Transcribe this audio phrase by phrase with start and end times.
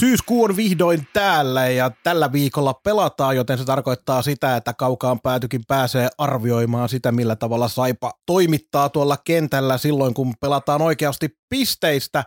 [0.00, 5.60] Syyskuu on vihdoin täällä ja tällä viikolla pelataan, joten se tarkoittaa sitä, että kaukaan päätykin
[5.68, 12.24] pääsee arvioimaan sitä, millä tavalla Saipa toimittaa tuolla kentällä silloin, kun pelataan oikeasti pisteistä.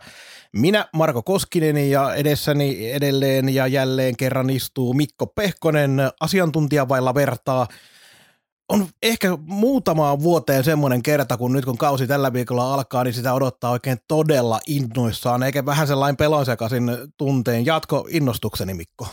[0.52, 7.66] Minä, Marko Koskinen ja edessäni edelleen ja jälleen kerran istuu Mikko Pehkonen, asiantuntija vailla vertaa–
[8.68, 13.34] on ehkä muutama vuoteen semmoinen kerta, kun nyt kun kausi tällä viikolla alkaa, niin sitä
[13.34, 17.66] odottaa oikein todella innoissaan, eikä vähän sellainen pelonsekaisin tunteen.
[17.66, 19.06] Jatko innostukseni, Mikko.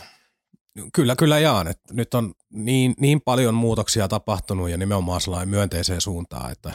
[0.92, 1.68] Kyllä, kyllä jaan.
[1.68, 6.72] Et nyt on niin, niin paljon muutoksia tapahtunut ja nimenomaan sellainen myönteiseen suuntaan, että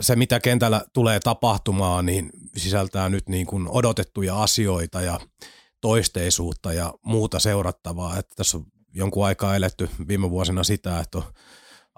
[0.00, 5.20] se mitä kentällä tulee tapahtumaan, niin sisältää nyt niin kuin odotettuja asioita ja
[5.80, 8.18] toisteisuutta ja muuta seurattavaa.
[8.18, 11.24] Että tässä on jonkun aikaa eletty viime vuosina sitä, että on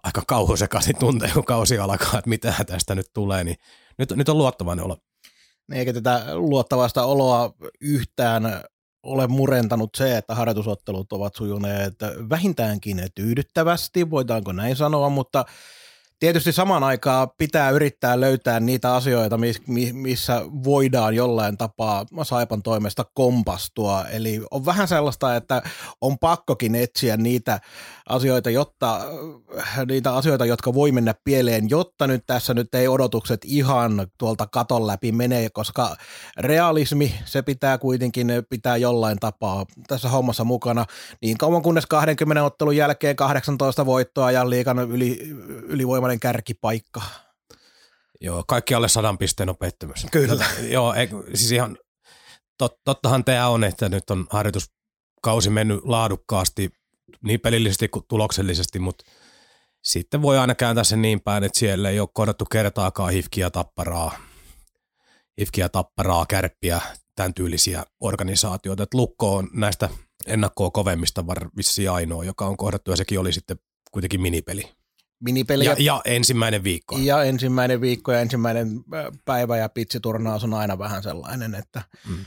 [0.02, 3.56] aika kauhusekaisin tunte, kun kausi alkaa, että mitä tästä nyt tulee, niin
[3.98, 4.96] nyt, nyt on luottavainen olo.
[5.68, 8.62] Niin, eikä tätä luottavasta oloa yhtään
[9.02, 11.94] ole murentanut se, että harjoitusottelut ovat sujuneet
[12.30, 15.44] vähintäänkin tyydyttävästi, voidaanko näin sanoa, mutta
[16.22, 19.38] tietysti samaan aikaan pitää yrittää löytää niitä asioita,
[19.92, 24.04] missä voidaan jollain tapaa Saipan toimesta kompastua.
[24.04, 25.62] Eli on vähän sellaista, että
[26.00, 27.60] on pakkokin etsiä niitä
[28.08, 29.00] asioita, jotta,
[29.88, 34.86] niitä asioita, jotka voi mennä pieleen, jotta nyt tässä nyt ei odotukset ihan tuolta katon
[34.86, 35.96] läpi mene, koska
[36.38, 40.84] realismi, se pitää kuitenkin pitää jollain tapaa tässä hommassa mukana.
[41.22, 45.18] Niin kauan kunnes 20 ottelun jälkeen 18 voittoa ja liikan yli,
[45.62, 47.02] ylivoimainen kärkipaikka.
[48.20, 50.06] Joo, kaikki alle sadan pisteen on pettymys.
[50.10, 50.46] Kyllä.
[50.68, 51.78] Joo, ei, siis ihan
[52.58, 56.70] tot, tottahan tämä on, että nyt on harjoituskausi mennyt laadukkaasti
[57.22, 59.04] niin pelillisesti kuin tuloksellisesti, mutta
[59.82, 64.16] sitten voi aina kääntää sen niin päin, että siellä ei ole kohdattu kertaakaan hifkiä tapparaa,
[65.40, 66.80] hifkiä tapparaa, kärppiä,
[67.14, 68.82] tämän tyylisiä organisaatioita.
[68.82, 69.88] Et Lukko on näistä
[70.26, 71.24] ennakkoa kovemmista
[71.56, 73.58] vissiin ainoa, joka on kohdattu ja sekin oli sitten
[73.90, 74.72] kuitenkin minipeli.
[75.22, 76.98] Minipeli ja, ja ensimmäinen viikko.
[76.98, 78.68] Ja ensimmäinen viikko ja ensimmäinen
[79.24, 82.26] päivä ja pitsiturnaus on aina vähän sellainen, että mm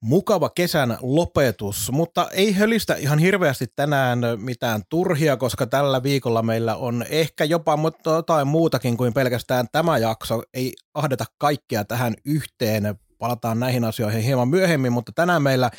[0.00, 6.76] mukava kesän lopetus, mutta ei hölistä ihan hirveästi tänään mitään turhia, koska tällä viikolla meillä
[6.76, 10.42] on ehkä jopa jotain muutakin kuin pelkästään tämä jakso.
[10.54, 15.70] Ei ahdeta kaikkea tähän yhteen, palataan näihin asioihin hieman myöhemmin, mutta tänään meillä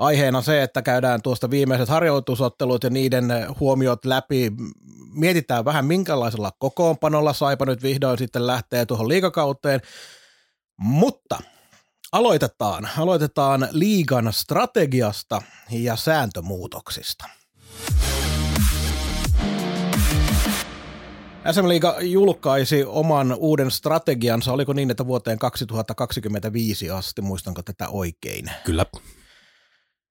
[0.00, 4.52] aiheena se, että käydään tuosta viimeiset harjoitusottelut ja niiden huomiot läpi.
[5.12, 9.80] Mietitään vähän minkälaisella kokoonpanolla Saipa nyt vihdoin sitten lähtee tuohon liikakauteen,
[10.76, 11.38] mutta–
[12.12, 12.88] Aloitetaan.
[12.98, 17.24] Aloitetaan liigan strategiasta ja sääntömuutoksista.
[21.52, 24.52] SM Liiga julkaisi oman uuden strategiansa.
[24.52, 28.50] Oliko niin, että vuoteen 2025 asti, muistanko tätä oikein?
[28.64, 28.86] Kyllä.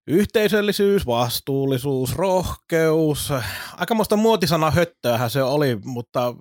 [0.09, 3.33] Yhteisöllisyys, vastuullisuus, rohkeus.
[3.77, 6.33] Aikamoista muotisana höttöähän se oli, mutta...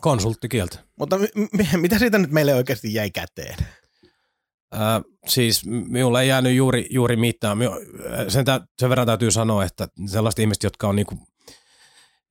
[0.00, 0.78] Konsulttikieltä.
[0.98, 1.22] Mutta m-
[1.52, 3.56] m- mitä siitä nyt meille oikeasti jäi käteen?
[4.74, 7.58] Äh, siis minulla ei jäänyt juuri, juuri mitään.
[8.28, 11.18] Sen, tä, sen verran täytyy sanoa, että sellaiset ihmiset, jotka on niinku,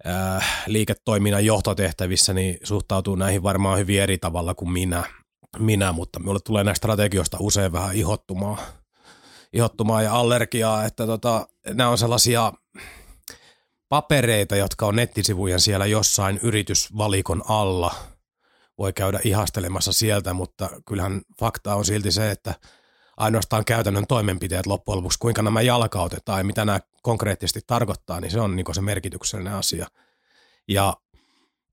[0.08, 5.04] äh, liiketoiminnan johtotehtävissä, niin suhtautuu näihin varmaan hyvin eri tavalla kuin minä,
[5.60, 8.83] minä mutta minulle tulee näistä strategioista usein vähän ihottumaa,
[9.54, 12.54] ihottumaa ja allergiaa, että tota, nämä on sellaisia
[13.90, 17.96] papereita, jotka on nettisivujen siellä jossain yritysvalikon alla–
[18.78, 22.56] voi käydä ihastelemassa sieltä, mutta kyllähän fakta on silti se, että
[23.18, 28.42] ainoastaan käytännön toimenpiteet loppujen lopuksi, kuinka nämä jalkautetaan ja mitä nämä konkreettisesti tarkoittaa, niin se
[28.42, 29.88] on niin se merkityksellinen asia.
[30.68, 30.98] Ja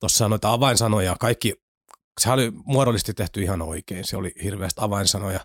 [0.00, 1.54] tuossa noita avainsanoja, kaikki,
[2.20, 5.40] se oli muodollisesti tehty ihan oikein, se oli hirveästi avainsanoja.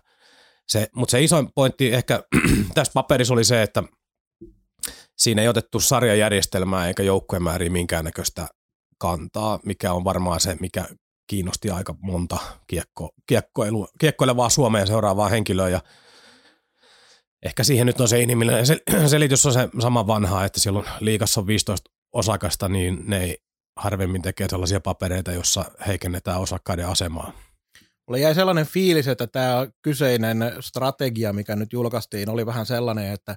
[0.68, 2.22] Se, mutta se isoin pointti ehkä
[2.74, 3.82] tässä paperissa oli se, että
[5.18, 8.48] siinä ei otettu sarjajärjestelmää eikä joukkueen määriä minkäännäköistä
[8.98, 10.84] kantaa, mikä on varmaan se, mikä
[11.26, 15.80] kiinnosti aika monta kiekko, kiekkoilu, kiekkoilevaa Suomeen seuraavaa henkilöä ja
[17.42, 18.66] ehkä siihen nyt on se inhimillinen
[19.08, 23.38] selitys on se sama vanha, että silloin liikassa on 15 osakasta, niin ne ei
[23.76, 27.32] harvemmin tekee sellaisia papereita, jossa heikennetään osakkaiden asemaa.
[28.08, 33.36] Mulle jäi sellainen fiilis, että tämä kyseinen strategia, mikä nyt julkaistiin, oli vähän sellainen, että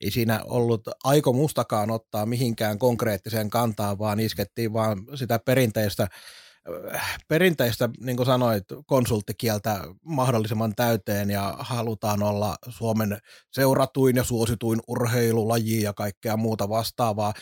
[0.00, 6.08] ei siinä ollut aikomustakaan ottaa mihinkään konkreettiseen kantaan, vaan iskettiin vaan sitä perinteistä
[7.28, 13.18] perinteistä, niin kuin sanoit, konsulttikieltä mahdollisimman täyteen ja halutaan olla Suomen
[13.50, 17.34] seuratuin ja suosituin urheilulaji ja kaikkea muuta vastaavaa.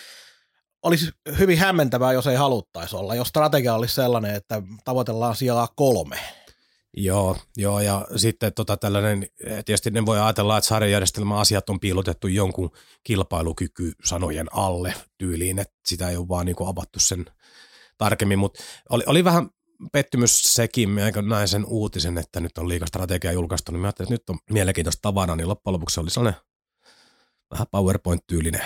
[0.82, 6.18] Olisi hyvin hämmentävää, jos ei haluttaisi olla, jos strategia olisi sellainen, että tavoitellaan sijaa kolme.
[6.96, 9.26] Joo, joo, ja sitten tota tällainen,
[9.64, 12.70] tietysti ne voi ajatella, että sarjajärjestelmän asiat on piilotettu jonkun
[13.04, 17.24] kilpailukyky sanojen alle tyyliin, että sitä ei ole vaan niin kuin avattu sen
[17.98, 19.50] tarkemmin, mutta oli, oli vähän
[19.92, 24.32] pettymys sekin, kun näin sen uutisen, että nyt on liikastrategia julkaistu, niin mä ajattelin, että
[24.32, 26.40] nyt on mielenkiintoista tavana, niin loppujen lopuksi se oli sellainen
[27.50, 28.64] vähän PowerPoint-tyylinen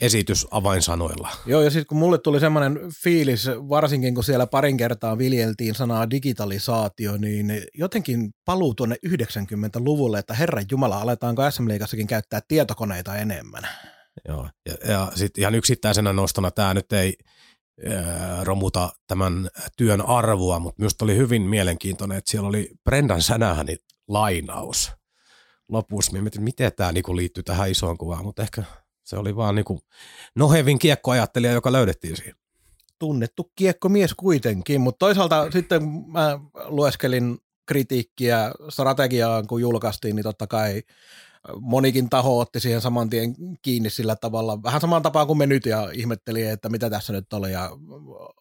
[0.00, 1.28] esitys avainsanoilla.
[1.46, 6.10] Joo, ja sitten kun mulle tuli semmoinen fiilis, varsinkin kun siellä parin kertaa viljeltiin sanaa
[6.10, 13.62] digitalisaatio, niin jotenkin paluu tuonne 90-luvulle, että herran jumala, aletaanko SM Liigassakin käyttää tietokoneita enemmän.
[14.28, 17.14] Joo, ja, ja sitten ihan yksittäisenä nostona tämä nyt ei
[18.42, 23.76] romuta tämän työn arvoa, mutta minusta oli hyvin mielenkiintoinen, että siellä oli Brendan Sänähäni
[24.08, 24.92] lainaus
[25.68, 26.12] lopussa.
[26.12, 28.62] Mä mietin, miten tämä niinku liittyy tähän isoon kuvaan, mutta ehkä
[29.08, 29.80] se oli vaan niinku
[30.34, 32.38] nohevin kiekkoajattelija, joka löydettiin siinä.
[32.98, 40.82] Tunnettu kiekkomies kuitenkin, mutta toisaalta sitten mä lueskelin kritiikkiä strategiaan, kun julkaistiin, niin totta kai
[41.60, 45.66] monikin taho otti siihen saman tien kiinni sillä tavalla, vähän samaan tapaan kuin me nyt
[45.66, 47.70] ja ihmetteli, että mitä tässä nyt oli ja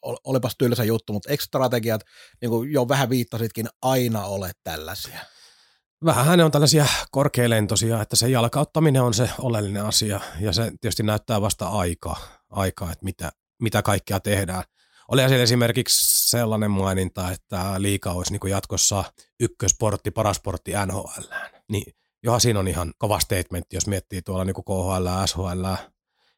[0.01, 2.01] olipas tylsä juttu, mutta strategiat,
[2.41, 5.19] niin kuin jo vähän viittasitkin, aina ole tällaisia.
[6.05, 11.03] Vähän ne on tällaisia korkealentoisia, että se jalkauttaminen on se oleellinen asia ja se tietysti
[11.03, 14.63] näyttää vasta aikaa, aikaa että mitä, mitä kaikkea tehdään.
[15.07, 19.03] Oli siellä esimerkiksi sellainen maininta, että liika olisi niin jatkossa
[19.39, 21.33] ykkösportti, parasportti NHL.
[21.69, 25.65] Niin johan siinä on ihan kova statement, jos miettii tuolla niin KHL, SHL,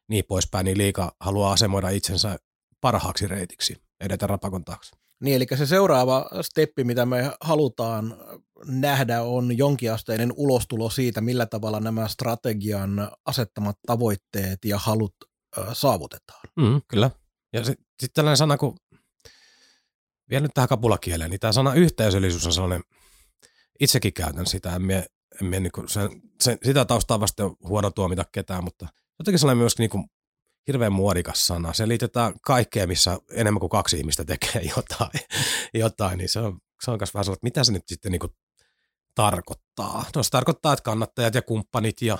[0.08, 2.38] niin poispäin, niin liika haluaa asemoida itsensä
[2.80, 4.96] parhaaksi reitiksi edetä rapakon taakse.
[5.20, 8.16] Niin, eli se seuraava steppi, mitä me halutaan
[8.64, 15.14] nähdä, on jonkiasteinen ulostulo siitä, millä tavalla nämä strategian asettamat tavoitteet ja halut
[15.72, 16.40] saavutetaan.
[16.56, 17.10] Mm, kyllä.
[17.52, 18.76] Ja sitten sit tällainen sana kuin,
[20.30, 22.82] vielä nyt tähän kapulakieleen, niin tämä sana yhteisöllisyys on sellainen,
[23.80, 25.06] itsekin käytän sitä, en mie
[25.40, 28.86] en mie niin sen, sen, sitä taustaa vasten huono tuomita ketään, mutta
[29.18, 30.04] jotenkin sellainen myös niin kuin
[30.66, 31.72] hirveän muodikas sana.
[31.72, 35.20] Se liitetään kaikkeen, missä enemmän kuin kaksi ihmistä tekee jotain,
[35.74, 38.20] jotain niin se on, se on myös vähän sellainen, että mitä se nyt sitten niin
[38.20, 38.32] kuin
[39.14, 40.04] tarkoittaa.
[40.16, 42.18] No se tarkoittaa, että kannattajat ja kumppanit ja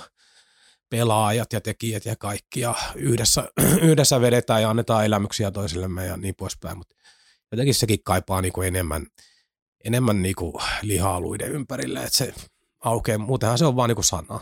[0.89, 3.49] pelaajat ja tekijät ja kaikki ja yhdessä,
[3.89, 6.95] yhdessä vedetään ja annetaan elämyksiä toisillemme ja niin poispäin, mutta
[7.51, 9.07] jotenkin sekin kaipaa niin kuin enemmän,
[9.83, 12.33] enemmän niin kuin liha-aluiden ympärille, että se
[12.79, 14.39] aukeaa, muutenhan se on vaan niin sana.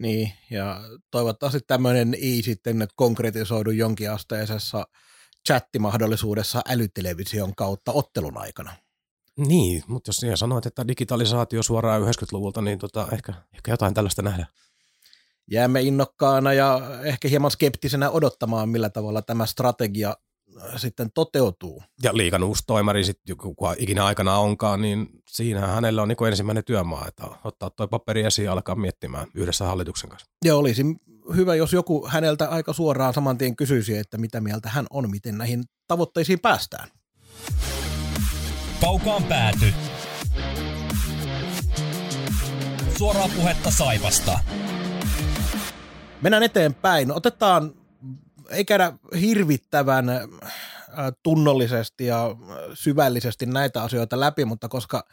[0.00, 4.86] Niin, ja toivottavasti tämmöinen ei sitten konkretisoidu jonkinasteisessa
[5.46, 8.72] chattimahdollisuudessa älytelevision kautta ottelun aikana.
[9.36, 14.22] Niin, mutta jos sinä sanoit, että digitalisaatio suoraan 90-luvulta, niin tota, ehkä, ehkä jotain tällaista
[14.22, 14.48] nähdään.
[15.50, 20.16] Jäämme innokkaana ja ehkä hieman skeptisenä odottamaan, millä tavalla tämä strategia
[20.76, 21.82] sitten toteutuu.
[22.02, 26.64] Ja liikan uusi toimari, sit, kuka ikinä aikana onkaan, niin siinä hänellä on niin ensimmäinen
[26.64, 30.30] työmaa, että ottaa tuo paperi esiin ja alkaa miettimään yhdessä hallituksen kanssa.
[30.44, 30.84] Ja olisi
[31.36, 35.38] hyvä, jos joku häneltä aika suoraan saman tien kysyisi, että mitä mieltä hän on, miten
[35.38, 36.88] näihin tavoitteisiin päästään.
[38.80, 39.66] Kaukaan pääty.
[42.98, 44.38] Suoraa puhetta Saivasta.
[46.22, 47.12] Mennään eteenpäin.
[47.12, 47.72] Otetaan
[48.50, 50.20] ei käydä hirvittävän äh,
[51.22, 52.36] tunnollisesti ja
[52.74, 55.04] syvällisesti näitä asioita läpi, mutta koska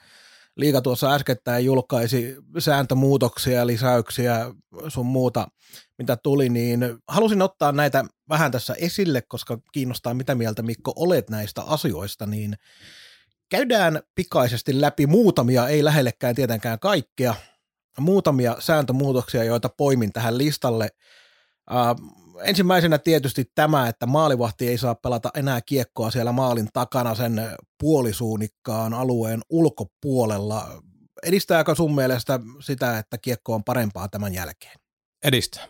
[0.55, 4.51] liika tuossa äskettäin julkaisi sääntömuutoksia, lisäyksiä,
[4.87, 5.47] sun muuta,
[5.97, 11.29] mitä tuli, niin halusin ottaa näitä vähän tässä esille, koska kiinnostaa, mitä mieltä Mikko olet
[11.29, 12.55] näistä asioista, niin
[13.53, 17.35] käydään pikaisesti läpi muutamia, ei lähellekään tietenkään kaikkea,
[17.99, 20.89] muutamia sääntömuutoksia, joita poimin tähän listalle.
[21.71, 27.41] Uh, ensimmäisenä tietysti tämä, että maalivahti ei saa pelata enää kiekkoa siellä maalin takana sen
[27.79, 30.83] puolisuunikkaan alueen ulkopuolella.
[31.23, 34.75] Edistääkö sun mielestä sitä, että kiekko on parempaa tämän jälkeen?
[35.23, 35.67] Edistää.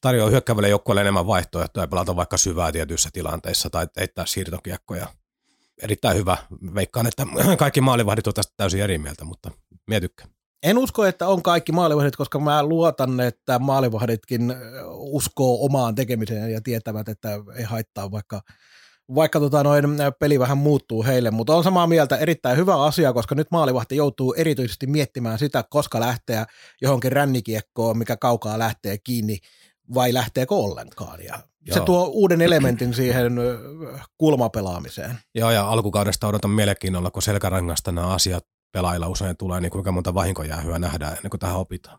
[0.00, 5.19] Tarjoaa hyökkäävälle joukkueelle enemmän vaihtoehtoja pelata vaikka syvää tietyissä tilanteissa tai heittää siirtokiekkoja.
[5.82, 6.36] Erittäin hyvä.
[6.74, 7.26] Veikkaan, että
[7.58, 9.50] kaikki maalivahdit ovat tästä täysin eri mieltä, mutta
[9.86, 10.26] mietykää.
[10.62, 14.54] En usko, että on kaikki maalivahdit, koska mä luotan, että maalivahditkin
[14.88, 18.40] uskoo omaan tekemiseen ja tietävät, että ei haittaa vaikka,
[19.14, 19.84] vaikka tota noin,
[20.20, 24.34] peli vähän muuttuu heille, mutta on samaa mieltä erittäin hyvä asia, koska nyt maalivahti joutuu
[24.36, 26.44] erityisesti miettimään sitä, koska lähtee
[26.82, 29.38] johonkin rännikiekkoon, mikä kaukaa lähtee kiinni,
[29.94, 31.24] vai lähteekö ollenkaan.
[31.24, 31.74] Ja Joo.
[31.74, 33.32] se tuo uuden elementin siihen
[34.18, 35.18] kulmapelaamiseen.
[35.34, 40.14] Joo, ja alkukaudesta odotan mielenkiinnolla, kun selkärangasta nämä asiat pelailla usein tulee, niin kuinka monta
[40.14, 41.98] vahinkojäähyä nähdään ennen kuin tähän opitaan.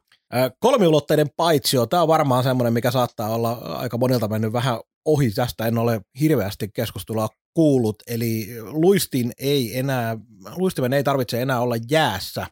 [0.60, 5.66] Kolmiulotteinen paitsio, tämä on varmaan semmoinen, mikä saattaa olla aika monilta mennyt vähän ohi tästä,
[5.66, 10.18] en ole hirveästi keskustelua kuullut, eli luistin ei enää,
[10.56, 12.48] luistimen ei tarvitse enää olla jäässä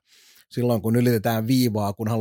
[0.52, 2.20] silloin, kun ylitetään viivaa, kunhan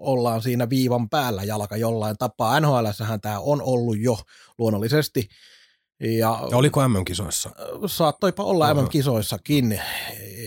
[0.00, 2.60] ollaan siinä viivan päällä jalka jollain tapaa.
[2.60, 2.86] nhl
[3.22, 4.18] tämä on ollut jo
[4.58, 5.28] luonnollisesti.
[6.00, 7.50] Ja, ja oliko MM-kisoissa?
[7.86, 9.80] Saattoipa olla MM-kisoissakin.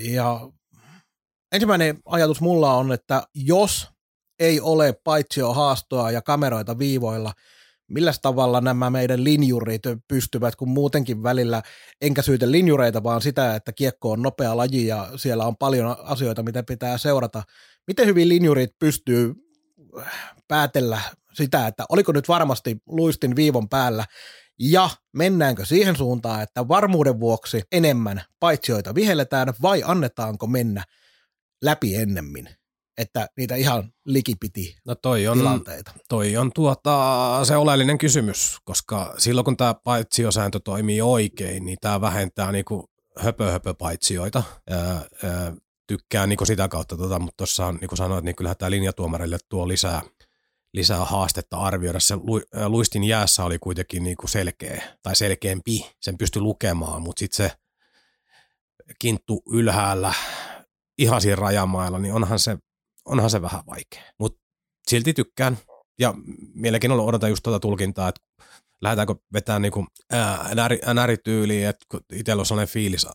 [0.04, 0.50] Ja
[1.52, 3.88] ensimmäinen ajatus mulla on, että jos
[4.40, 7.34] ei ole paitsio haastoa ja kameroita viivoilla,
[7.88, 11.62] millä tavalla nämä meidän linjurit pystyvät, kun muutenkin välillä,
[12.02, 16.44] enkä syytä linjureita, vaan sitä, että kiekko on nopea laji ja siellä on paljon asioita,
[16.44, 17.44] mitä pitää seurata.
[17.88, 19.34] Miten hyvin linjurit pystyy
[20.48, 21.02] päätellä
[21.34, 24.06] sitä, että oliko nyt varmasti luistin viivon päällä
[24.60, 30.84] ja mennäänkö siihen suuntaan, että varmuuden vuoksi enemmän paitsioita vihelletään vai annetaanko mennä
[31.64, 32.50] läpi ennemmin?
[32.98, 35.92] Että niitä ihan likipiti no toi on, tilanteita?
[36.10, 42.02] Toi on tuota, se oleellinen kysymys, koska silloin kun tämä paitsiosääntö toimii oikein, niin tämä
[42.02, 44.44] vähentää niinku höpö, höpö paitsioita.
[44.70, 44.80] Ää,
[45.24, 45.54] ää,
[45.88, 50.02] tykkään niinku sitä kautta, tota, mutta tuossa niin sanoit, niin kyllähän tämä linjatuomarille tuo lisää,
[50.74, 52.00] lisää haastetta arvioida.
[52.00, 57.38] Se lu, luistin jäässä oli kuitenkin niinku selkeä tai selkeämpi, sen pystyi lukemaan, mutta sitten
[57.38, 57.52] se
[59.00, 60.14] kinttu ylhäällä
[60.98, 62.58] ihan siinä rajamailla, niin onhan se
[63.06, 64.02] onhan se vähän vaikea.
[64.20, 64.42] Mutta
[64.88, 65.58] silti tykkään
[66.00, 66.14] ja
[66.54, 68.22] mielenkiinnolla odotan just tuota tulkintaa, että
[68.82, 69.86] lähdetäänkö vetämään niinku
[70.94, 73.08] NR-tyyliin, että itsellä on sellainen fiilis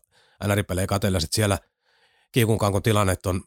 [0.47, 1.59] NR-pelejä katsella, että siellä
[2.33, 3.43] kiikunkaan kun tilanne on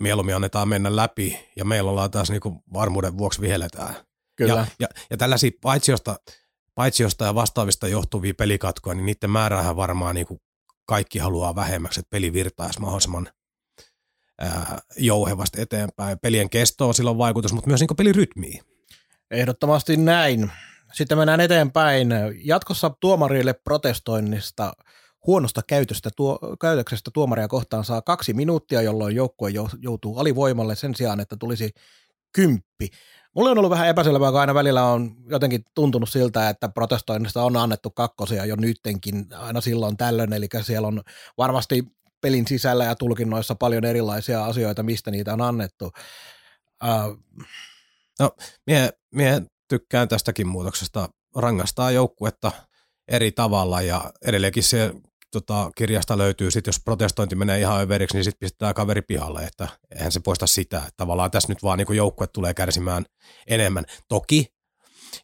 [0.00, 3.94] mieluummin annetaan mennä läpi ja meillä ollaan taas niinku varmuuden vuoksi vihelletään.
[4.36, 4.52] Kyllä.
[4.54, 6.16] Ja, ja, ja tällaisia paitsiosta,
[6.74, 10.40] paitsiosta ja vastaavista johtuvia pelikatkoja, niin niiden määrähän varmaan niinku
[10.86, 13.30] kaikki haluaa vähemmäksi, että peli virtaisi mahdollisimman
[14.96, 16.18] jouhevasti eteenpäin.
[16.18, 18.62] Pelien kestoon sillä on vaikutus, mutta myös niin pelirytmiin.
[19.30, 20.52] Ehdottomasti näin.
[20.92, 22.08] Sitten mennään eteenpäin.
[22.44, 24.72] Jatkossa tuomarille protestoinnista
[25.26, 31.20] huonosta käytöstä, tuo, käytöksestä tuomaria kohtaan saa kaksi minuuttia, jolloin joukkue joutuu alivoimalle sen sijaan,
[31.20, 31.70] että tulisi
[32.32, 32.88] kymppi.
[33.34, 37.56] Mulle on ollut vähän epäselvää, kun aina välillä on jotenkin tuntunut siltä, että protestoinnista on
[37.56, 41.02] annettu kakkosia jo nyttenkin aina silloin tällöin, eli siellä on
[41.38, 41.82] varmasti
[42.20, 45.92] pelin sisällä ja tulkinnoissa paljon erilaisia asioita, mistä niitä on annettu.
[46.84, 47.18] Uh,
[48.20, 48.30] no,
[48.66, 51.08] mie, mie tykkään tästäkin muutoksesta.
[51.36, 52.52] Rangaistaa joukkuetta
[53.08, 54.94] eri tavalla ja edelleenkin se
[55.32, 59.68] tota, kirjasta löytyy, sit jos protestointi menee ihan överiksi, niin sitten pistetään kaveri pihalle, että
[59.94, 60.82] eihän se poista sitä.
[60.96, 63.04] Tavallaan tässä nyt vaan niin joukkue tulee kärsimään
[63.46, 63.84] enemmän.
[64.08, 64.46] Toki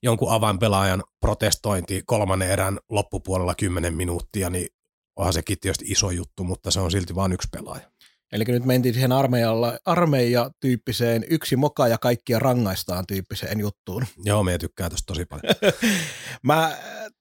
[0.03, 4.69] jonkun avainpelaajan protestointi kolmannen erän loppupuolella 10 minuuttia, niin
[5.17, 7.91] onhan sekin tietysti iso juttu, mutta se on silti vain yksi pelaaja.
[8.33, 14.07] Eli nyt mentiin siihen armeijalla, armeija-tyyppiseen yksi moka ja kaikkia rangaistaan tyyppiseen juttuun.
[14.25, 15.55] Joo, me tykkää tuosta tosi paljon.
[16.43, 16.77] Mä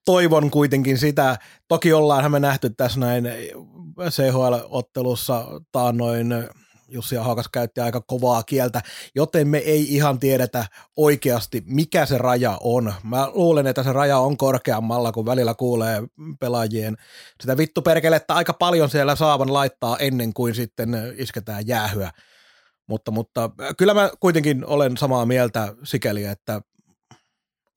[0.05, 3.23] toivon kuitenkin sitä, toki ollaanhan me nähty tässä näin
[4.09, 6.27] CHL-ottelussa taannoin
[6.93, 8.81] Jussi Haakas käytti aika kovaa kieltä,
[9.15, 10.65] joten me ei ihan tiedetä
[10.97, 12.93] oikeasti, mikä se raja on.
[13.03, 16.03] Mä luulen, että se raja on korkeammalla, kun välillä kuulee
[16.39, 16.97] pelaajien
[17.41, 22.11] sitä vittu perkelettä aika paljon siellä saavan laittaa ennen kuin sitten isketään jäähyä.
[22.87, 26.61] Mutta, mutta kyllä mä kuitenkin olen samaa mieltä sikäli, että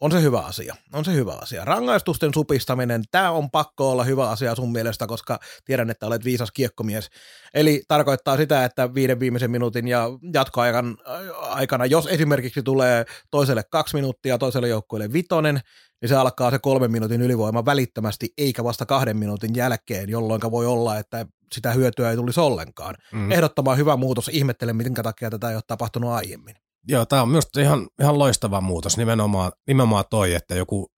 [0.00, 0.74] on se hyvä asia.
[0.92, 1.64] On se hyvä asia.
[1.64, 6.50] Rangaistusten supistaminen, tämä on pakko olla hyvä asia sun mielestä, koska tiedän, että olet viisas
[6.50, 7.08] kiekkomies.
[7.54, 10.96] Eli tarkoittaa sitä, että viiden viimeisen minuutin ja jatkoajan
[11.40, 15.60] aikana, jos esimerkiksi tulee toiselle kaksi minuuttia, toiselle joukkueelle vitonen,
[16.00, 20.66] niin se alkaa se kolmen minuutin ylivoima välittömästi, eikä vasta kahden minuutin jälkeen, jolloin voi
[20.66, 22.94] olla, että sitä hyötyä ei tulisi ollenkaan.
[23.12, 23.32] Mm.
[23.32, 24.28] Ehdottoman hyvä muutos.
[24.28, 26.54] Ihmettelen, minkä takia tätä ei ole tapahtunut aiemmin.
[26.88, 28.96] Joo, tämä on myös ihan, ihan loistava muutos.
[28.96, 30.92] Nimenomaan, nimenomaan toi, että joku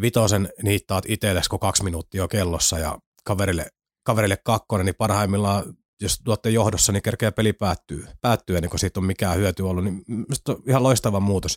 [0.00, 3.66] vitosen niittaat itsellesi, kun kaksi minuuttia on kellossa ja kaverille,
[4.02, 5.64] kaverille kakkonen, niin parhaimmillaan
[6.00, 9.84] jos tuotte johdossa, niin kerkeä peli päättyy, päättyy ennen kuin siitä on mikään hyöty ollut,
[9.84, 10.04] niin
[10.48, 11.56] on ihan loistava muutos.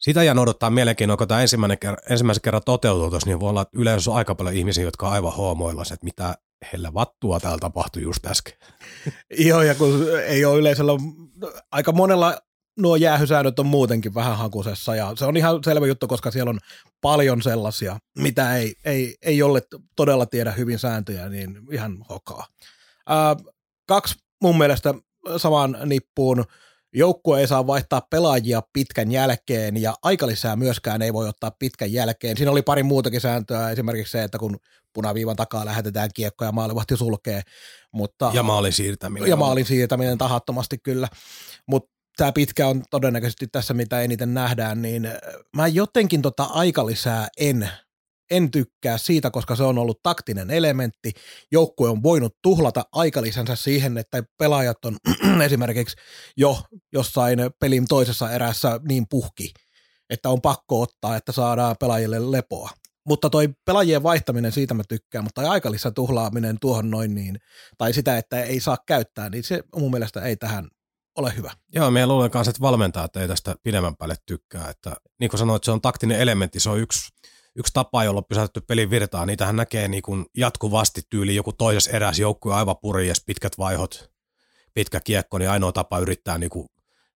[0.00, 3.62] Sitä jään odottaa mielenkiinnolla, kun tämä ensimmäinen kerran, ensimmäisen kerran toteutuu tuossa, niin voi olla,
[3.62, 6.34] että yleensä on aika paljon ihmisiä, jotka on aivan hoomoilla, että mitä
[6.72, 8.54] hellä vattua täällä tapahtui just äsken.
[9.48, 10.92] Joo, ja kun ei ole yleisöllä,
[11.72, 12.38] aika monella
[12.78, 16.58] nuo jäähysäännöt on muutenkin vähän hakusessa ja se on ihan selvä juttu, koska siellä on
[17.00, 19.62] paljon sellaisia, mitä ei, ei, ei ole
[19.96, 22.46] todella tiedä hyvin sääntöjä, niin ihan hokaa.
[23.06, 23.36] Ää,
[23.86, 24.94] kaksi mun mielestä
[25.36, 26.44] samaan nippuun
[26.94, 32.36] joukkue ei saa vaihtaa pelaajia pitkän jälkeen ja aikalisää myöskään ei voi ottaa pitkän jälkeen.
[32.36, 34.56] Siinä oli pari muutakin sääntöä, esimerkiksi se, että kun
[34.92, 37.42] punaviivan takaa lähetetään kiekko ja maalivahti sulkee.
[37.92, 39.28] Mutta, ja maalin siirtäminen.
[39.28, 41.08] Ja maalin siirtäminen tahattomasti kyllä.
[41.66, 45.08] Mutta tämä pitkä on todennäköisesti tässä, mitä eniten nähdään, niin
[45.56, 47.70] mä jotenkin tota aikalisää en
[48.32, 51.12] en tykkää siitä, koska se on ollut taktinen elementti.
[51.52, 54.96] Joukkue on voinut tuhlata aikalisänsä siihen, että pelaajat on
[55.46, 55.96] esimerkiksi
[56.36, 59.52] jo jossain pelin toisessa erässä niin puhki,
[60.10, 62.70] että on pakko ottaa, että saadaan pelaajille lepoa.
[63.08, 67.38] Mutta toi pelaajien vaihtaminen, siitä mä tykkään, mutta aikalissa tuhlaaminen tuohon noin niin,
[67.78, 70.68] tai sitä, että ei saa käyttää, niin se mun mielestä ei tähän
[71.16, 71.50] ole hyvä.
[71.74, 74.70] Joo, meillä luulen kanssa, että valmentajat ei tästä pidemmän päälle tykkää.
[74.70, 77.12] Että, niin kuin sanoit, se on taktinen elementti, se on yksi
[77.56, 81.90] yksi tapa, jolla on pysäytetty pelin virtaa, niitähän näkee niin kuin jatkuvasti tyyli joku toisessa
[81.90, 84.10] eräs joukkue aivan purjes, pitkät vaihot,
[84.74, 86.68] pitkä kiekko, niin ainoa tapa yrittää niin kuin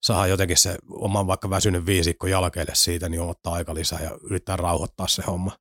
[0.03, 4.57] saada jotenkin se oman vaikka väsynyt viisikko jalkeille siitä, niin ottaa aika lisää ja yrittää
[4.57, 5.53] rauhoittaa se homma.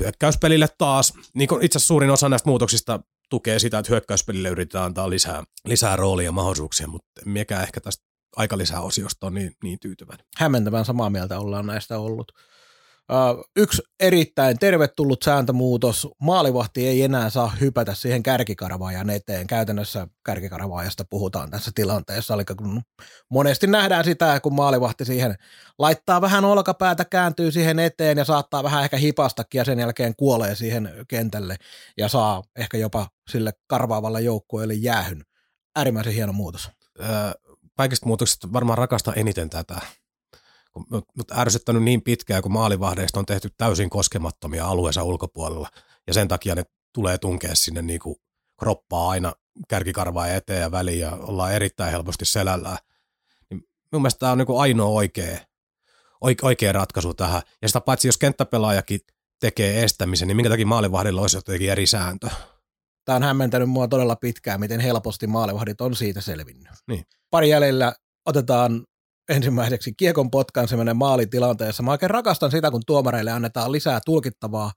[0.00, 3.00] Hyökkäyspelille taas, niin kuin itse asiassa suurin osa näistä muutoksista
[3.34, 8.04] tukee sitä, että hyökkäyspelille yritetään antaa lisää, lisää roolia ja mahdollisuuksia, mutta mikä ehkä tästä
[8.36, 10.26] aika lisää osiosta on niin, niin tyytyväinen.
[10.36, 12.32] Hämmentävän samaa mieltä ollaan näistä ollut.
[13.56, 16.08] Yksi erittäin tervetullut sääntömuutos.
[16.20, 19.46] Maalivahti ei enää saa hypätä siihen kärkikarvaajan eteen.
[19.46, 22.34] Käytännössä kärkikarvaajasta puhutaan tässä tilanteessa.
[22.34, 22.82] Eli kun
[23.30, 25.34] monesti nähdään sitä, kun maalivahti siihen
[25.78, 30.54] laittaa vähän olkapäätä, kääntyy siihen eteen ja saattaa vähän ehkä hipastakin ja sen jälkeen kuolee
[30.54, 31.56] siihen kentälle
[31.98, 35.24] ja saa ehkä jopa sille karvaavalle joukkueelle jäähyn.
[35.76, 36.70] Äärimmäisen hieno muutos.
[37.00, 37.06] Öö,
[37.76, 39.80] kaikista muutoksista varmaan rakastan eniten tätä
[40.90, 45.68] mut ärsyttänyt niin pitkään, kun maalivahdeista on tehty täysin koskemattomia alueensa ulkopuolella,
[46.06, 48.16] ja sen takia ne tulee tunkea sinne niin kuin
[48.58, 49.32] kroppaa aina
[49.68, 52.78] kärkikarvaa eteen ja väliin, ja ollaan erittäin helposti selällään.
[53.50, 55.38] Niin mun mielestä tämä on niin kuin ainoa oikea,
[56.42, 57.42] oikea ratkaisu tähän.
[57.62, 59.00] Ja sitä paitsi, jos kenttäpelaajakin
[59.40, 62.28] tekee estämisen, niin minkä takia maalivahdilla olisi jotenkin eri sääntö?
[63.04, 66.72] Tämä on hämmentänyt mua todella pitkään, miten helposti maalivahdit on siitä selvinnyt.
[66.88, 67.04] Niin.
[67.30, 67.94] Pari jäljellä
[68.26, 68.86] otetaan
[69.28, 71.82] ensimmäiseksi kiekon potkanseminen maalitilanteessa.
[71.82, 74.72] Mä oikein rakastan sitä, kun tuomareille annetaan lisää tulkittavaa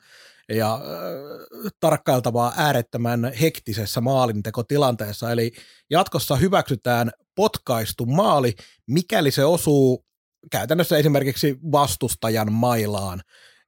[0.50, 5.32] ja äh, tarkkailtavaa äärettömän hektisessä maalintekotilanteessa.
[5.32, 5.52] Eli
[5.90, 8.54] jatkossa hyväksytään potkaistu maali,
[8.88, 10.06] mikäli se osuu
[10.52, 13.22] käytännössä esimerkiksi vastustajan mailaan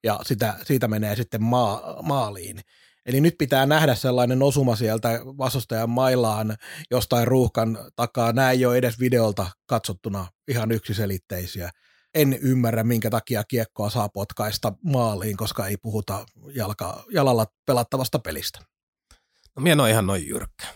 [0.03, 2.59] ja sitä, siitä menee sitten maa, maaliin.
[3.05, 6.55] Eli nyt pitää nähdä sellainen osuma sieltä vastustajan mailaan
[6.91, 8.33] jostain ruuhkan takaa.
[8.33, 11.69] Nämä ei ole edes videolta katsottuna ihan yksiselitteisiä.
[12.15, 18.59] En ymmärrä, minkä takia kiekkoa saa potkaista maaliin, koska ei puhuta jalka, jalalla pelattavasta pelistä.
[19.55, 20.67] No on ihan noin jyrkkä.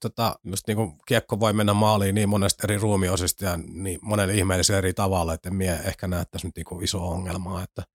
[0.00, 4.34] Tota, just niin kuin kiekko voi mennä maaliin niin monesta eri ruumiosista ja niin monella
[4.34, 7.82] ihmeellisellä eri tavalla, että mie ehkä näyttäisi nyt niin iso ongelmaa, että–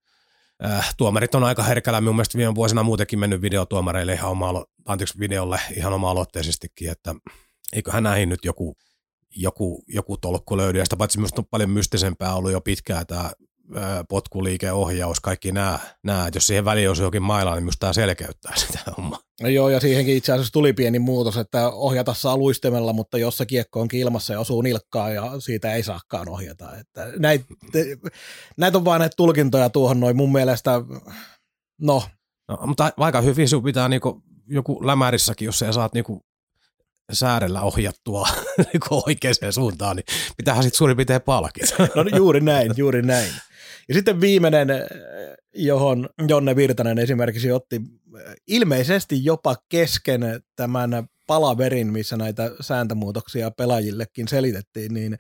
[0.66, 5.20] äh, tuomarit on aika herkällä mun mielestä viime vuosina muutenkin mennyt videotuomareille ihan oma, anteeksi
[5.20, 7.16] videolle ihan oma-aloitteisestikin, että
[7.74, 8.78] eiköhän näihin nyt joku,
[9.36, 10.80] joku, joku tolkku löydy.
[10.80, 13.32] Ja sitä paitsi minusta on paljon mystisempää ollut jo pitkään tämä
[14.10, 18.80] potkuliikeohjaus, kaikki nämä, nämä, jos siihen väliin olisi jokin maila, niin minusta tämä selkeyttää sitä
[18.98, 19.27] hommaa.
[19.42, 23.38] No joo, ja siihenkin itse asiassa tuli pieni muutos, että ohjata saa luistemella, mutta jos
[23.38, 26.78] se kiekko on ilmassa ja osuu nilkkaan ja siitä ei saakaan ohjata.
[26.78, 27.46] Että näitä,
[28.58, 30.72] näitä on vain näitä tulkintoja tuohon noin mun mielestä,
[31.82, 32.04] no.
[32.48, 36.26] no mutta vaikka hyvin sinun pitää niinku, joku lämärissäkin, jos sä saat niinku
[37.14, 38.28] säärellä ohjattua
[38.74, 40.06] niinku oikeaan suuntaan, niin
[40.38, 41.76] pitäähän sitten suurin piirtein palkita.
[41.96, 43.32] No juuri näin, juuri näin.
[43.88, 44.68] Ja sitten viimeinen,
[45.54, 47.82] johon Jonne Virtanen esimerkiksi otti
[48.48, 50.22] ilmeisesti jopa kesken
[50.56, 55.18] tämän palaverin, missä näitä sääntömuutoksia pelaajillekin selitettiin, niin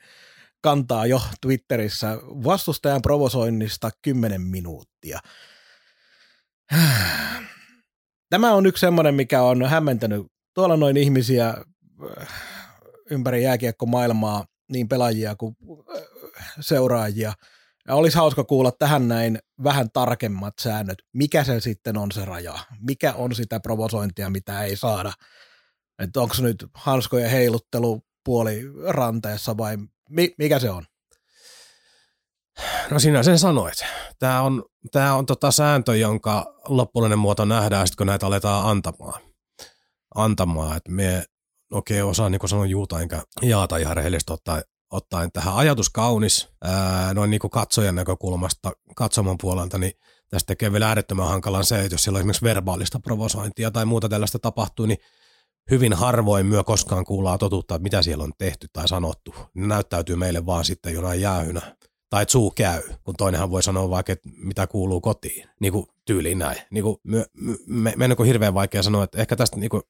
[0.61, 5.19] kantaa jo Twitterissä vastustajan provosoinnista 10 minuuttia.
[8.29, 11.53] Tämä on yksi semmoinen, mikä on hämmentänyt tuolla noin ihmisiä
[13.11, 15.55] ympäri jääkiekkomaailmaa, niin pelaajia kuin
[16.59, 17.33] seuraajia–
[17.87, 20.97] ja olisi hauska kuulla tähän näin vähän tarkemmat säännöt.
[21.13, 22.59] Mikä se sitten on se raja?
[22.79, 25.13] Mikä on sitä provosointia, mitä ei saada?
[25.99, 29.77] Että onko nyt hanskojen heiluttelu puoli ranteessa vai
[30.09, 30.85] mi- mikä se on?
[32.91, 33.85] No sinä sen sanoit.
[34.19, 39.21] Tämä on, tämä on tota sääntö, jonka loppullinen muoto nähdään sitten, kun näitä aletaan antamaan.
[40.15, 41.23] Antamaan, että me
[41.71, 46.49] okei okay, osaan niin sanon juuta enkä jaata ihan rehellisesti ottaen ottaen tähän ajatus kaunis,
[47.13, 49.93] noin niin kuin katsojan näkökulmasta, katsomon puolelta, niin
[50.29, 54.09] tästä tekee vielä äärettömän hankalan se, että jos siellä on esimerkiksi verbaalista provosointia tai muuta
[54.09, 54.97] tällaista tapahtuu, niin
[55.71, 59.35] hyvin harvoin myö koskaan kuullaan totuutta, että mitä siellä on tehty tai sanottu.
[59.53, 61.77] Ne näyttäytyy meille vaan sitten jonain jäähynä.
[62.09, 65.49] Tai että suu käy, kun toinenhan voi sanoa vaikka, että mitä kuuluu kotiin.
[65.59, 66.57] Niin kuin tyyliin näin.
[66.71, 67.25] Niin kuin me,
[67.65, 69.83] me, me, on hirveän vaikea sanoa, että ehkä tästä niin kuin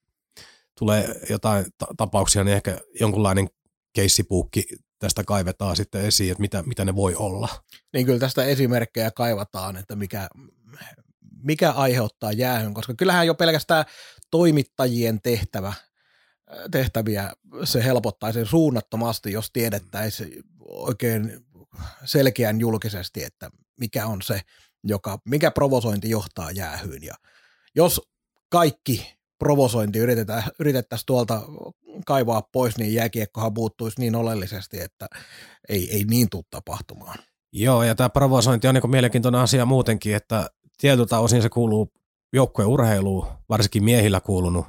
[0.79, 3.49] tulee jotain ta- tapauksia, niin ehkä jonkunlainen
[3.93, 4.63] keissipuukki
[4.99, 7.49] tästä kaivetaan sitten esiin, että mitä, mitä ne voi olla.
[7.93, 10.29] Niin kyllä tästä esimerkkejä kaivataan, että mikä,
[11.43, 13.85] mikä aiheuttaa jäähyn, koska kyllähän jo pelkästään
[14.31, 15.73] toimittajien tehtävä,
[16.71, 17.33] tehtäviä
[17.63, 21.45] se helpottaisi suunnattomasti, jos tiedettäisiin oikein
[22.05, 24.41] selkeän julkisesti, että mikä on se,
[24.83, 27.03] joka, mikä provosointi johtaa jäähyyn.
[27.03, 27.15] Ja
[27.75, 28.01] jos
[28.49, 31.41] kaikki provosointi yritetään, yritettäisiin tuolta
[32.05, 35.07] kaivaa pois, niin jääkiekkohan puuttuisi niin oleellisesti, että
[35.69, 37.19] ei, ei niin tule tapahtumaan.
[37.53, 41.91] Joo, ja tämä provosointi on niin mielenkiintoinen asia muutenkin, että tietyltä osin se kuuluu
[42.33, 44.65] joukkueen urheiluun, varsinkin miehillä kuulunut.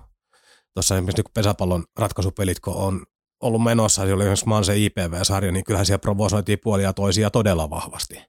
[0.74, 3.06] Tuossa esimerkiksi niin pesäpallon ratkaisupelit, kun on
[3.42, 8.22] ollut menossa, se oli esimerkiksi Manse IPV-sarja, niin kyllähän siellä provosoitiin puolia toisia todella vahvasti.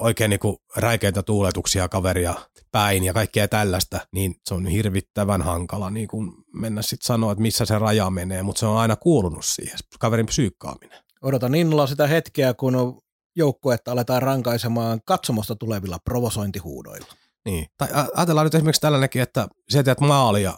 [0.00, 2.34] Oikein niin kuin räikeitä tuuletuksia kaveria
[2.72, 7.42] päin ja kaikkea tällaista, niin se on hirvittävän hankala niin kuin mennä sitten sanoa, että
[7.42, 10.98] missä se raja menee, mutta se on aina kuulunut siihen, kaverin psyykkaaminen.
[11.22, 13.02] Odotan innolla sitä hetkeä, kun
[13.36, 17.14] joukkuetta aletaan rankaisemaan katsomosta tulevilla provosointihuudoilla.
[17.44, 17.66] Niin.
[17.78, 20.54] Tai ajatellaan nyt esimerkiksi tällainenkin, että sä teet maalia,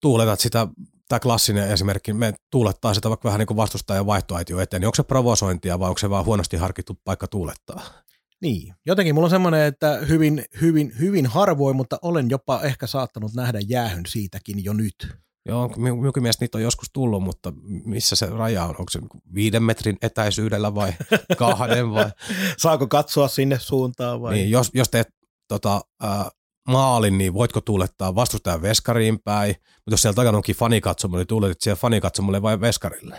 [0.00, 0.68] tuuletat sitä,
[1.08, 4.96] tämä klassinen esimerkki, me tuulettaa sitä vaikka vähän niin kuin vastustajan vaihtoaitio eteen, niin onko
[4.96, 7.82] se provosointia vai onko se vaan huonosti harkittu paikka tuulettaa?
[8.42, 13.34] Niin, jotenkin mulla on semmoinen, että hyvin, hyvin, hyvin harvoin, mutta olen jopa ehkä saattanut
[13.34, 15.16] nähdä jäähyn siitäkin jo nyt.
[15.46, 17.52] Joo, minunkin mielestä niitä on joskus tullut, mutta
[17.84, 18.70] missä se raja on?
[18.78, 19.00] Onko se
[19.34, 20.92] viiden metrin etäisyydellä vai
[21.38, 22.10] kahden vai?
[22.62, 24.34] Saako katsoa sinne suuntaan vai?
[24.34, 25.08] Niin, jos, jos teet
[25.48, 26.30] tota, ää,
[26.68, 31.60] maalin, niin voitko tuulettaa vastustajan veskariin päin, mutta jos siellä takana onkin fanikatsomo, niin tuuletit
[31.60, 33.16] siellä fanikatsomolle vai veskarille?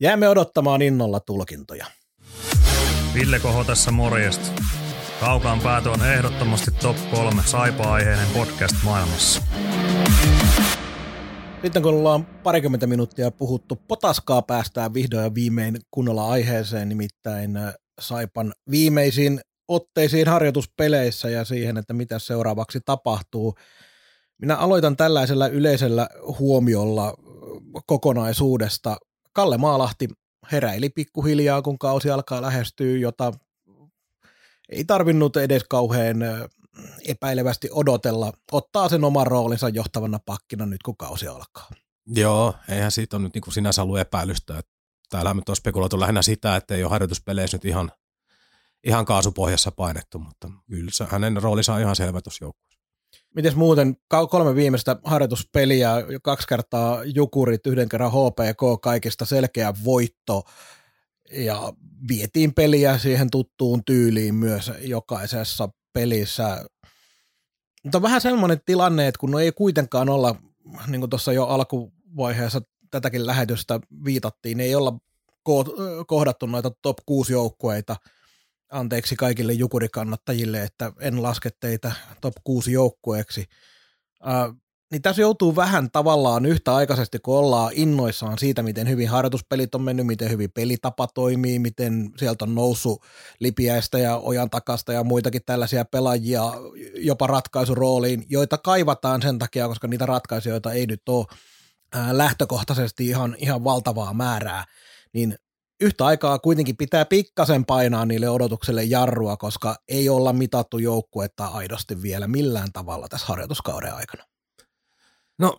[0.00, 1.86] Jäämme odottamaan innolla tulkintoja.
[3.14, 4.62] Ville Koho tässä morjesta.
[5.20, 9.42] Kaukaan päätö on ehdottomasti top 3 saipa-aiheinen podcast maailmassa.
[11.62, 17.58] Sitten kun ollaan parikymmentä minuuttia puhuttu potaskaa, päästään vihdoin ja viimein kunnolla aiheeseen, nimittäin
[18.00, 19.40] Saipan viimeisin
[19.74, 23.54] otteisiin harjoituspeleissä ja siihen, että mitä seuraavaksi tapahtuu.
[24.38, 26.08] Minä aloitan tällaisella yleisellä
[26.38, 27.14] huomiolla
[27.86, 28.96] kokonaisuudesta.
[29.32, 30.08] Kalle Maalahti
[30.52, 33.32] heräili pikkuhiljaa, kun kausi alkaa lähestyä, jota
[34.68, 36.16] ei tarvinnut edes kauhean
[37.08, 38.32] epäilevästi odotella.
[38.52, 41.70] Ottaa sen oman roolinsa johtavana pakkina nyt, kun kausi alkaa.
[42.06, 44.62] Joo, eihän siitä ole nyt niin kuin sinänsä ollut epäilystä.
[45.08, 47.92] Täällä me on spekuloitu lähinnä sitä, että ei ole harjoituspeleissä nyt ihan
[48.84, 52.82] ihan kaasupohjassa painettu, mutta kyllä hänen roolinsa on ihan selvä tuossa joukkueessa.
[53.34, 53.96] Miten muuten
[54.30, 55.92] kolme viimeistä harjoituspeliä,
[56.22, 60.42] kaksi kertaa Jukurit, yhden kerran HPK, kaikista selkeä voitto
[61.32, 61.72] ja
[62.08, 66.64] vietiin peliä siihen tuttuun tyyliin myös jokaisessa pelissä.
[67.84, 70.36] Mutta vähän semmoinen tilanne, että kun no ei kuitenkaan olla,
[70.86, 74.98] niin kuin tuossa jo alkuvaiheessa tätäkin lähetystä viitattiin, ei olla
[76.06, 77.96] kohdattu noita top 6 joukkueita–
[78.72, 83.44] anteeksi kaikille jukurikannattajille, että en laske teitä top 6 joukkueeksi.
[84.26, 84.54] Äh,
[84.92, 89.82] niin tässä joutuu vähän tavallaan yhtä aikaisesti, kun ollaan innoissaan siitä, miten hyvin harjoituspelit on
[89.82, 93.02] mennyt, miten hyvin pelitapa toimii, miten sieltä on noussut
[93.40, 96.42] Lipiäistä ja Ojan takasta ja muitakin tällaisia pelaajia
[96.96, 101.26] jopa ratkaisurooliin, joita kaivataan sen takia, koska niitä ratkaisijoita ei nyt ole
[102.10, 104.64] lähtökohtaisesti ihan, ihan valtavaa määrää,
[105.12, 105.38] niin
[105.82, 112.02] yhtä aikaa kuitenkin pitää pikkasen painaa niille odotukselle jarrua, koska ei olla mitattu joukkuetta aidosti
[112.02, 114.24] vielä millään tavalla tässä harjoituskauden aikana.
[115.38, 115.56] No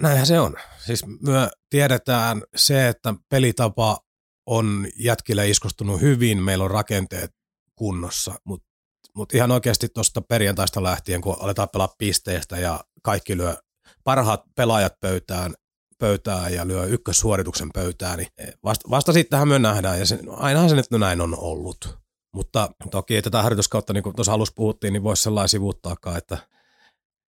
[0.00, 0.56] näinhän se on.
[0.86, 3.98] Siis me tiedetään se, että pelitapa
[4.46, 7.30] on jätkille iskostunut hyvin, meillä on rakenteet
[7.74, 8.68] kunnossa, mutta
[9.16, 13.56] mut ihan oikeasti tuosta perjantaista lähtien, kun aletaan pelaa pisteestä ja kaikki lyö
[14.04, 15.54] parhaat pelaajat pöytään,
[16.02, 18.28] pöytään ja lyö ykkössuorituksen pöytään, niin
[18.64, 21.98] vasta, vasta sittenhän me nähdään, ja se, ainahan se nyt näin on ollut.
[22.34, 26.38] Mutta toki tätä harjoituskautta, niin kuin tuossa alussa puhuttiin, niin voisi sellainen sivuuttaakaan, että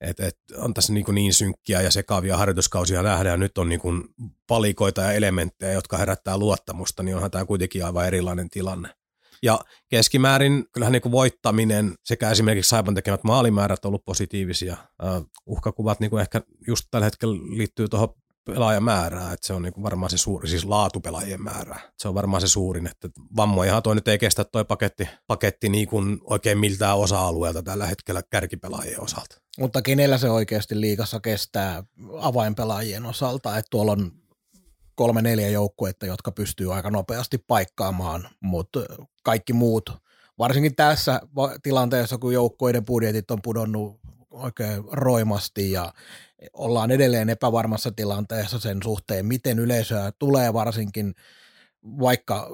[0.01, 3.81] et, et on tässä niin, niin synkkiä ja sekavia harjoituskausia nähdä, ja nyt on niin
[3.81, 4.05] kuin
[4.47, 8.89] palikoita ja elementtejä, jotka herättää luottamusta, niin onhan tämä kuitenkin aivan erilainen tilanne.
[9.43, 14.77] Ja keskimäärin kyllähän niin kuin voittaminen sekä esimerkiksi Saipan tekemät maalimäärät on ollut positiivisia.
[15.03, 19.83] Uh, uhkakuvat niin kuin ehkä just tällä hetkellä liittyy tuohon pelaajamäärää, että se on niin
[19.83, 21.81] varmaan se suuri, siis laatupelaajien määrää.
[21.99, 25.89] Se on varmaan se suurin, että vammojahan toi nyt ei kestä toi paketti, paketti niin
[25.89, 29.37] kuin oikein miltään osa-alueelta tällä hetkellä kärkipelaajien osalta.
[29.59, 31.85] Mutta kenellä se oikeasti liikassa kestää
[32.21, 34.13] avainpelaajien osalta, että tuolla on
[34.95, 38.81] kolme neljä joukkuetta, jotka pystyy aika nopeasti paikkaamaan, mutta
[39.23, 39.91] kaikki muut,
[40.39, 41.21] varsinkin tässä
[41.63, 44.01] tilanteessa, kun joukkueiden budjetit on pudonnut
[44.35, 45.93] oikein roimasti ja
[46.53, 51.15] ollaan edelleen epävarmassa tilanteessa sen suhteen, miten yleisöä tulee varsinkin,
[51.83, 52.49] vaikka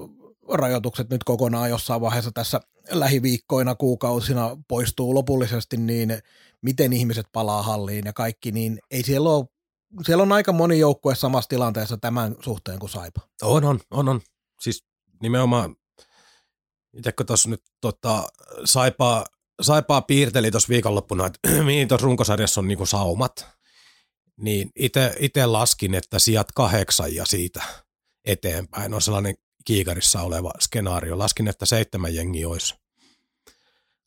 [0.48, 6.18] rajoitukset nyt kokonaan jossain vaiheessa tässä lähiviikkoina, kuukausina poistuu lopullisesti, niin
[6.62, 9.46] miten ihmiset palaa halliin ja kaikki, niin ei siellä ole
[10.06, 13.20] siellä on aika moni joukkue samassa tilanteessa tämän suhteen kuin Saipa.
[13.42, 14.20] On, on, on, on.
[14.60, 14.84] Siis
[15.22, 15.76] nimenomaan,
[16.92, 18.28] itsekö tuossa nyt tota,
[18.64, 19.26] Saipaa,
[19.60, 23.46] Saipaa piirteli tuossa viikonloppuna, että mihin tuossa runkosarjassa on niinku saumat,
[24.36, 24.70] niin
[25.18, 27.62] itse laskin, että sijat kahdeksan ja siitä
[28.24, 31.18] eteenpäin on sellainen kiikarissa oleva skenaario.
[31.18, 32.74] Laskin, että seitsemän jengi olisi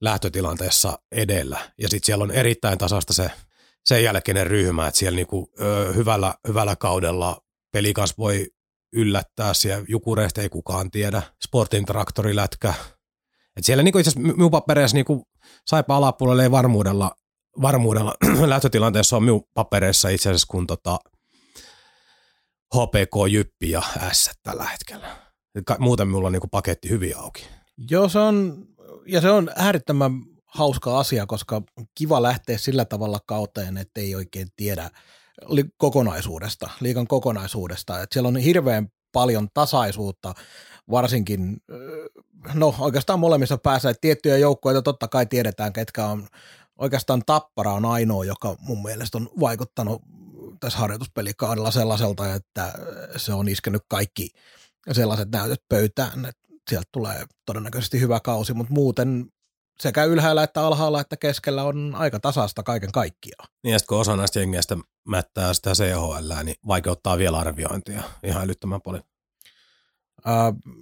[0.01, 1.71] lähtötilanteessa edellä.
[1.77, 3.31] Ja sitten siellä on erittäin tasasta se
[3.85, 8.47] sen jälkeinen ryhmä, että siellä niinku, ö, hyvällä, hyvällä kaudella pelikas voi
[8.93, 12.73] yllättää, siellä Jukureista ei kukaan tiedä, Sportin traktorilätkä.
[13.57, 15.27] Et siellä niinku itse asiassa minun papereissa niinku
[15.67, 17.15] saipa alapuolelle ei varmuudella,
[17.61, 20.99] varmuudella lähtötilanteessa on minun papereissa itse asiassa kun tota,
[22.75, 25.15] HPK, Jyppi ja S tällä hetkellä.
[25.79, 27.45] Muuten minulla on niinku paketti hyvin auki.
[27.89, 28.65] Joo, se on,
[29.07, 30.11] ja se on äärettömän
[30.45, 31.61] hauska asia, koska
[31.95, 34.89] kiva lähteä sillä tavalla kauteen, että ei oikein tiedä
[35.77, 38.01] kokonaisuudesta, liikan kokonaisuudesta.
[38.01, 40.33] Että siellä on hirveän paljon tasaisuutta,
[40.91, 41.57] varsinkin,
[42.53, 46.27] no oikeastaan molemmissa päässä, että tiettyjä joukkoja totta kai tiedetään, ketkä on,
[46.77, 50.01] oikeastaan Tappara on ainoa, joka mun mielestä on vaikuttanut
[50.59, 52.73] tässä harjoituspelikaudella sellaiselta, että
[53.17, 54.29] se on iskenyt kaikki
[54.91, 59.25] sellaiset näytöt pöytään, että sieltä tulee todennäköisesti hyvä kausi, mutta muuten
[59.79, 63.49] sekä ylhäällä että alhaalla että keskellä on aika tasasta kaiken kaikkiaan.
[63.63, 68.81] Niin ja kun osa näistä jengeistä mättää sitä CHL, niin vaikeuttaa vielä arviointia ihan älyttömän
[68.81, 69.03] paljon.
[70.27, 70.73] Uh,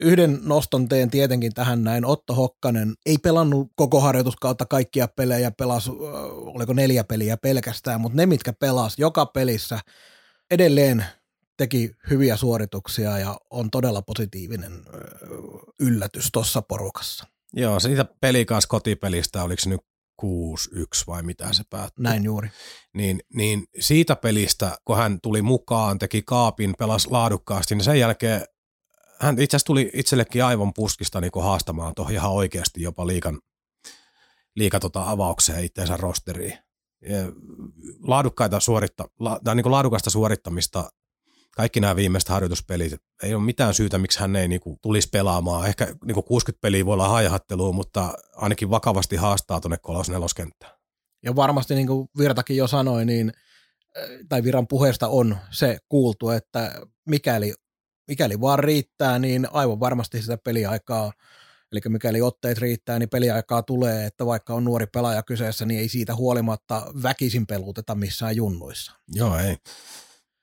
[0.00, 2.04] yhden noston teen tietenkin tähän näin.
[2.04, 5.98] Otto Hokkanen ei pelannut koko harjoituskautta kaikkia pelejä, pelasi, uh,
[6.54, 9.80] oliko neljä peliä pelkästään, mutta ne, mitkä pelas joka pelissä,
[10.50, 11.04] edelleen
[11.56, 17.26] teki hyviä suorituksia ja on todella positiivinen uh, yllätys tuossa porukassa.
[17.52, 19.80] Joo, siitä peli kanssa kotipelistä, oliko se nyt
[20.22, 20.24] 6-1
[21.06, 22.02] vai mitä se päättyi.
[22.02, 22.50] Näin juuri.
[22.94, 28.44] Niin, niin siitä pelistä, kun hän tuli mukaan, teki kaapin, pelasi laadukkaasti, niin sen jälkeen
[29.20, 33.40] hän itse asiassa tuli itsellekin aivan puskista niin haastamaan tuohon ihan oikeasti jopa liikan,
[34.56, 36.58] liika tota avaukseen itseensä rosteriin.
[38.06, 40.90] Laadukkaita suoritta, la, niin kuin laadukasta suorittamista
[41.56, 45.68] kaikki nämä viimeiset harjoituspelit, ei ole mitään syytä, miksi hän ei niin kuin, tulisi pelaamaan.
[45.68, 50.72] Ehkä niin kuin 60 peliä voi olla haihattelua, mutta ainakin vakavasti haastaa tuonne kolosneloskenttään.
[51.24, 53.32] Ja varmasti niin kuin Virtakin jo sanoi, niin,
[53.98, 57.54] äh, tai Viran puheesta on se kuultu, että mikäli,
[58.10, 61.12] mikäli vaan riittää, niin aivan varmasti sitä peliaikaa
[61.72, 65.88] Eli mikäli otteet riittää, niin peliaikaa tulee, että vaikka on nuori pelaaja kyseessä, niin ei
[65.88, 68.92] siitä huolimatta väkisin peluteta missään junnuissa.
[69.08, 69.56] Joo, ei.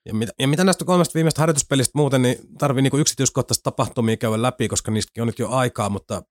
[0.05, 4.41] Ja mitä, ja mitä näistä kolmesta viimeistä harjoituspelistä muuten, niin tarvii niinku yksityiskohtaista tapahtumia käydä
[4.41, 6.23] läpi, koska niistäkin on nyt jo aikaa, mutta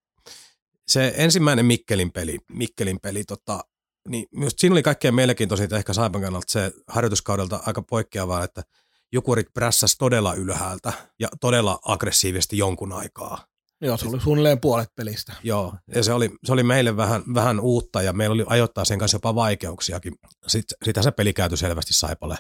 [0.88, 3.64] se ensimmäinen Mikkelin peli, Mikkelin peli tota,
[4.08, 8.62] niin myös siinä oli kaikkein mielenkiintoisinta ehkä Saipan kannalta se harjoituskaudelta aika poikkeavaa, että
[9.12, 13.46] Jukurit prässäs todella ylhäältä ja todella aggressiivisesti jonkun aikaa.
[13.80, 15.32] Joo, se oli suunnilleen puolet pelistä.
[15.42, 18.98] Joo, ja se oli, se oli meille vähän, vähän uutta ja meillä oli ajoittaa sen
[18.98, 20.14] kanssa jopa vaikeuksiakin.
[20.46, 22.36] Sitten, sitä se peli käyty selvästi Saipalle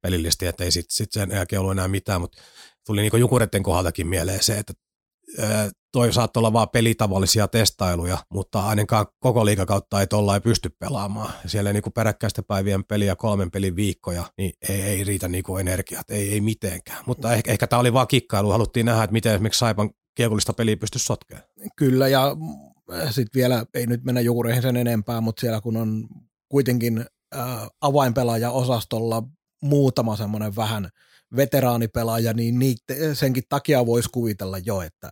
[0.00, 2.42] pelillisesti, että ei sitten sit sen jälkeen ollut enää mitään, mutta
[2.86, 4.72] tuli niin Jukuretten kohdaltakin mieleen se, että
[5.92, 11.32] toi saattoi olla vaan pelitavallisia testailuja, mutta ainakaan koko liikakautta ei tuolla ei pysty pelaamaan.
[11.46, 16.32] Siellä niin peräkkäistä päivien peliä kolmen pelin viikkoja, niin ei, ei riitä niin energiat, ei,
[16.32, 17.04] ei mitenkään.
[17.06, 20.76] Mutta ehkä, ehkä tämä oli vaan kikkailu, haluttiin nähdä, että miten esimerkiksi Saipan kiekollista peliä
[20.76, 21.46] pystyisi sotkemaan.
[21.76, 22.36] Kyllä, ja
[23.10, 26.08] sitten vielä, ei nyt mennä juureihin sen enempää, mutta siellä kun on
[26.48, 27.04] kuitenkin
[27.36, 29.22] äh, avainpelaaja osastolla
[29.62, 30.88] muutama semmoinen vähän
[31.36, 35.10] veteraanipelaaja, niin niitä, senkin takia voisi kuvitella jo, että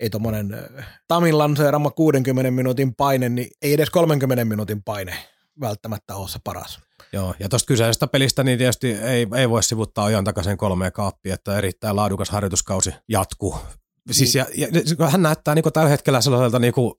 [0.00, 5.14] ei tuommoinen äh, Tamin lanseerama 60 minuutin paine, niin ei edes 30 minuutin paine
[5.60, 6.80] välttämättä ole se paras.
[7.12, 11.34] Joo, ja tuosta kyseisestä pelistä niin tietysti ei, ei voi sivuttaa ajan takaisin kolmeen kaappia,
[11.34, 13.58] että erittäin laadukas harjoituskausi jatkuu.
[14.10, 14.44] Siis niin.
[14.56, 16.94] ja, ja, hän näyttää niin tällä hetkellä sellaiselta niin kuin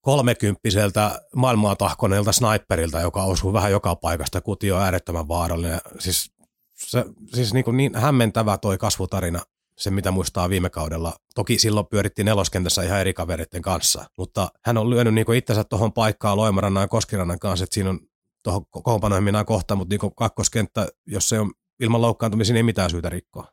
[0.00, 4.40] kolmekymppiseltä maailmaa tahkoneelta sniperilta, joka osuu vähän joka paikasta.
[4.40, 5.80] Kuti on äärettömän vaarallinen.
[5.98, 6.32] Siis
[6.74, 7.04] se,
[7.34, 9.42] siis niin, kuin niin hämmentävä toi kasvutarina,
[9.78, 11.16] se mitä muistaa viime kaudella.
[11.34, 15.92] Toki silloin pyörittiin neloskentässä ihan eri kavereiden kanssa, mutta hän on lyönyt niin itsensä tuohon
[15.92, 18.00] paikkaan Loimarannan ja Koskirannan kanssa, että siinä on
[18.42, 22.90] tuohon kokoonpanoihin minä kohta, mutta niin kakkoskenttä, jos se on ilman loukkaantumisia, niin ei mitään
[22.90, 23.48] syytä rikkoa.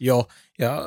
[0.00, 0.26] Joo,
[0.58, 0.82] ja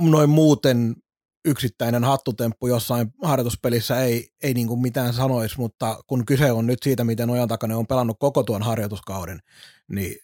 [0.00, 0.96] noin muuten
[1.44, 6.78] yksittäinen hattutemppu jossain harjoituspelissä ei, ei niin kuin mitään sanoisi, mutta kun kyse on nyt
[6.82, 9.40] siitä, miten Ojan takana on pelannut koko tuon harjoituskauden,
[9.88, 10.16] niin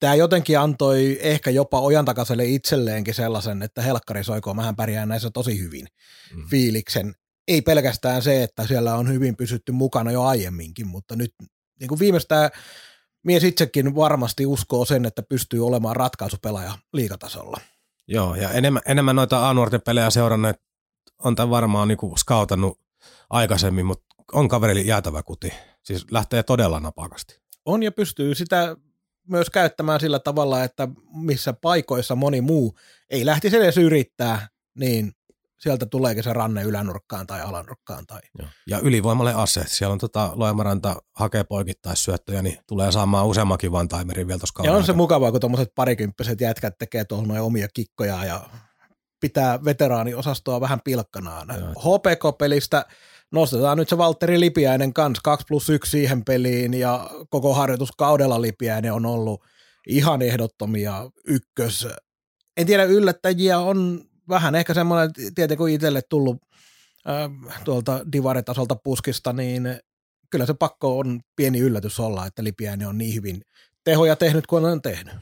[0.00, 5.30] tämä jotenkin antoi ehkä jopa Ojan takaiselle itselleenkin sellaisen, että helkkari soikoo, mähän pärjään näissä
[5.30, 5.86] tosi hyvin
[6.34, 6.48] mm.
[6.50, 7.14] fiiliksen.
[7.48, 11.34] Ei pelkästään se, että siellä on hyvin pysytty mukana jo aiemminkin, mutta nyt
[11.80, 12.50] niin kuin viimeistään
[13.24, 17.60] mies itsekin varmasti uskoo sen, että pystyy olemaan ratkaisupelaaja liikatasolla.
[18.08, 20.56] Joo, ja enemmän, enemmän noita A-nuorten pelejä seuranneet
[21.24, 22.80] on tämän varmaan niin skautannut
[23.30, 25.52] aikaisemmin, mutta on kaverille jäätävä kuti.
[25.82, 27.40] Siis lähtee todella napakasti.
[27.64, 28.76] On ja pystyy sitä
[29.28, 32.78] myös käyttämään sillä tavalla, että missä paikoissa moni muu
[33.10, 35.12] ei lähtisi edes yrittää, niin
[35.60, 38.06] sieltä tuleekin se ranne ylänurkkaan tai alanurkkaan.
[38.06, 38.20] Tai...
[38.38, 38.48] Joo.
[38.66, 39.64] Ja ylivoimalle ase.
[39.66, 44.72] Siellä on tota, Loimaranta hakee poikittaisyöttöjä, niin tulee saamaan useammankin one timerin vielä tuossa Ja
[44.72, 48.40] on se mukavaa, kun tuommoiset parikymppiset jätkät tekee tuohon noin omia kikkoja ja
[49.20, 51.48] pitää veteraaniosastoa vähän pilkkanaan.
[51.78, 52.86] HPK-pelistä
[53.34, 58.92] nostetaan nyt se Valtteri Lipiäinen kanssa 2 plus 1 siihen peliin ja koko harjoituskaudella Lipiäinen
[58.92, 59.42] on ollut
[59.86, 61.88] ihan ehdottomia ykkös.
[62.56, 66.36] En tiedä, yllättäjiä on vähän ehkä semmoinen, tietenkin kun itselle tullut
[67.08, 69.78] äh, tuolta divaritasolta puskista, niin
[70.30, 73.42] kyllä se pakko on pieni yllätys olla, että Lipiäinen on niin hyvin
[73.84, 75.14] tehoja tehnyt kuin on tehnyt.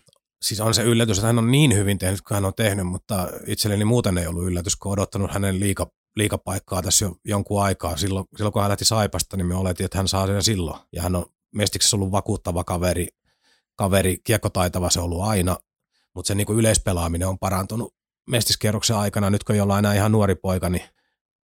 [0.42, 3.29] Siis on se yllätys, että hän on niin hyvin tehnyt kuin hän on tehnyt, mutta
[3.46, 7.96] itselleni muuten ei ollut yllätys, kun odottanut hänen liika, liikapaikkaa tässä jo jonkun aikaa.
[7.96, 10.81] Silloin, silloin kun hän lähti Saipasta, niin me oletin, että hän saa sen silloin.
[10.92, 13.09] Ja hän on mestiksessä ollut vakuuttava kaveri,
[13.77, 15.57] kaveri kiekkotaitava se on ollut aina,
[16.14, 17.94] mutta se niin kuin yleispelaaminen on parantunut
[18.31, 20.85] mestiskierroksen aikana, nyt kun olla enää ihan nuori poika, niin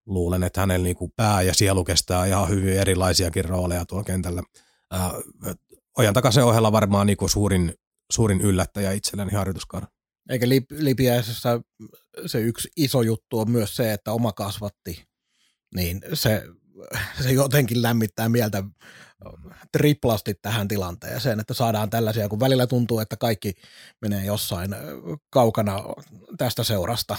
[0.06, 4.42] luulen, että hänellä niin kuin pää ja sielu kestää ihan hyvin erilaisiakin rooleja tuolla kentällä.
[4.90, 5.12] Ää,
[5.98, 7.74] ojan takaisen ohella varmaan niin kuin suurin,
[8.12, 9.88] suurin yllättäjä itselleni harjoituskauden.
[10.28, 11.60] Eikä Lipiäisessä
[12.26, 15.04] se yksi iso juttu on myös se, että oma kasvatti,
[15.74, 16.42] niin se,
[17.22, 18.62] se jotenkin lämmittää mieltä
[19.72, 23.54] triplasti tähän tilanteeseen, että saadaan tällaisia, kun välillä tuntuu, että kaikki
[24.02, 24.74] menee jossain
[25.30, 25.78] kaukana
[26.38, 27.16] tästä seurasta.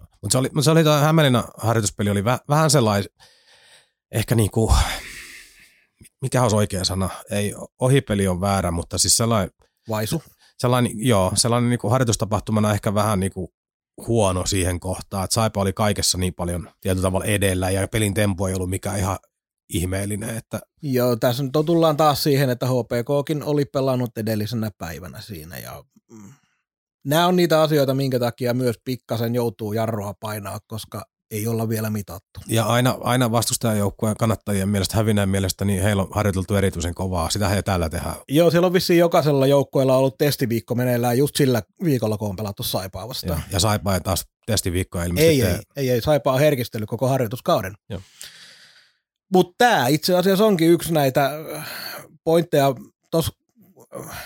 [0.00, 3.10] Mutta se oli, mut se oli Hämeenlinnan harjoituspeli oli väh, vähän sellainen,
[4.12, 4.74] ehkä niinku,
[6.20, 9.50] mikä olisi oikea sana, ei ohipeli on väärä, mutta siis sellainen,
[9.88, 10.22] Vaisu.
[10.58, 13.54] Sellainen, joo, sellainen niinku harjoitustapahtumana ehkä vähän niinku
[14.06, 18.48] huono siihen kohtaan, että Saipa oli kaikessa niin paljon tietyllä tavalla edellä ja pelin tempo
[18.48, 19.18] ei ollut mikään ihan
[19.68, 20.36] ihmeellinen.
[20.36, 20.60] Että...
[20.82, 26.32] Joo, tässä nyt tullaan taas siihen, että HPKkin oli pelannut edellisenä päivänä siinä ja mm,
[27.04, 31.90] nämä on niitä asioita, minkä takia myös pikkasen joutuu jarroa painaa, koska ei olla vielä
[31.90, 32.40] mitattu.
[32.46, 37.30] Ja aina, aina vastustajajoukkueen kannattajien mielestä, hävineen mielestä, niin heillä on harjoiteltu erityisen kovaa.
[37.30, 38.14] Sitä he täällä tehdään.
[38.28, 42.62] Joo, siellä on vissiin jokaisella joukkueella ollut testiviikko meneillään just sillä viikolla, kun on pelattu
[42.62, 43.38] Saipaa vastaan.
[43.38, 45.42] Ja, ja Saipaa taas testiviikkoa ilmeisesti.
[45.42, 47.74] Ei, ei, ei, ei, Saipaa on herkistellyt koko harjoituskauden.
[49.32, 51.70] Mutta tämä itse asiassa onkin yksi näitä äh,
[52.24, 52.74] pointteja.
[53.10, 53.32] Tuossa
[53.96, 54.24] äh,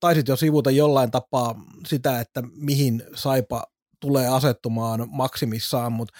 [0.00, 1.54] taisit jo sivuta jollain tapaa
[1.86, 3.64] sitä, että mihin Saipa
[4.06, 6.14] tulee asettumaan maksimissaan, mutta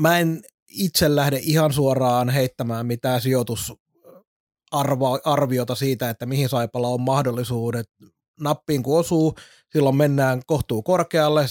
[0.00, 7.90] mä en itse lähde ihan suoraan heittämään mitään sijoitusarviota siitä, että mihin Saipalla on mahdollisuudet.
[8.40, 9.34] Nappiin kun osuu,
[9.72, 11.46] silloin mennään kohtuu korkealle.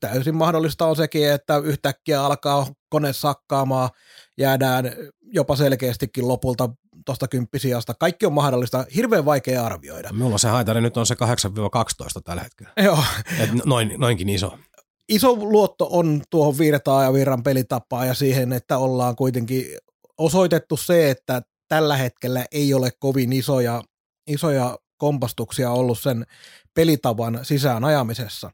[0.00, 3.90] Täysin mahdollista on sekin, että yhtäkkiä alkaa kone sakkaamaan–
[4.38, 6.68] jäädään jopa selkeästikin lopulta
[7.06, 7.94] tuosta kymppisiasta.
[7.94, 10.12] Kaikki on mahdollista, hirveän vaikea arvioida.
[10.12, 11.18] Minulla se haitari nyt on se 8-12
[12.24, 12.72] tällä hetkellä.
[12.82, 12.98] Joo.
[13.38, 14.58] Et noin, noinkin iso.
[15.08, 19.66] Iso luotto on tuohon virtaan ja virran pelitapaan ja siihen, että ollaan kuitenkin
[20.18, 23.82] osoitettu se, että tällä hetkellä ei ole kovin isoja,
[24.26, 26.26] isoja kompastuksia ollut sen
[26.74, 28.50] pelitavan sisään ajamisessa.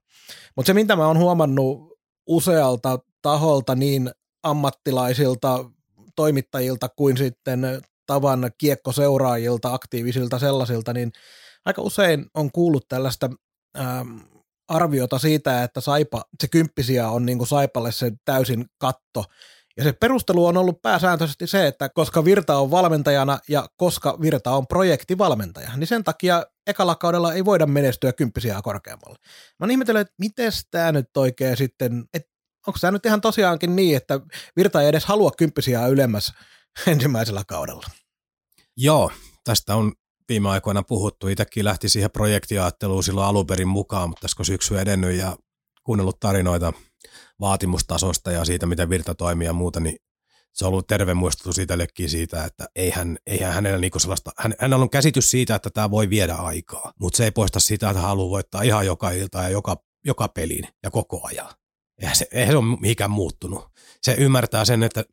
[0.57, 4.11] Mutta se, mitä mä oon huomannut usealta taholta, niin
[4.43, 5.65] ammattilaisilta
[6.17, 11.13] toimittajilta kuin sitten tavan kiekkoseuraajilta, aktiivisilta sellaisilta, niin
[11.65, 13.31] aika usein on kuullut tällaista
[13.79, 14.19] ähm,
[14.73, 19.25] arviota siitä, että Saipa, se kymppisiä on niin kuin Saipalle se täysin katto.
[19.77, 24.51] Ja se perustelu on ollut pääsääntöisesti se, että koska Virta on valmentajana ja koska Virta
[24.51, 29.19] on projektivalmentaja, niin sen takia ekalla kaudella ei voida menestyä kymppisiä korkeammalle.
[29.59, 32.29] Mä ihmetellyt, että miten tämä nyt oikein sitten, että
[32.67, 34.21] onko tämä nyt ihan tosiaankin niin, että
[34.57, 36.33] Virta ei edes halua kymppisiä ylemmäs
[36.87, 37.87] ensimmäisellä kaudella?
[38.77, 39.13] Joo,
[39.45, 39.93] tästä on
[40.33, 41.29] viime aikoina puhuttu.
[41.29, 45.37] Itsekin lähti siihen projektiaatteluun silloin alun perin mukaan, mutta tässä kun syksy edennyt ja
[45.85, 46.73] kuunnellut tarinoita
[47.41, 49.97] vaatimustasosta ja siitä, miten virta toimii ja muuta, niin
[50.53, 54.83] se on ollut terve muistutus itsellekin siitä, että eihän, eihän hänellä niinku sellaista, hän, hänellä
[54.83, 58.31] on käsitys siitä, että tämä voi viedä aikaa, mutta se ei poista sitä, että haluaa
[58.31, 61.51] voittaa ihan joka ilta ja joka, joka pelin ja koko ajan.
[62.03, 63.69] Eihän se, eihän se ole mihinkään muuttunut.
[64.03, 65.05] Se ymmärtää sen, että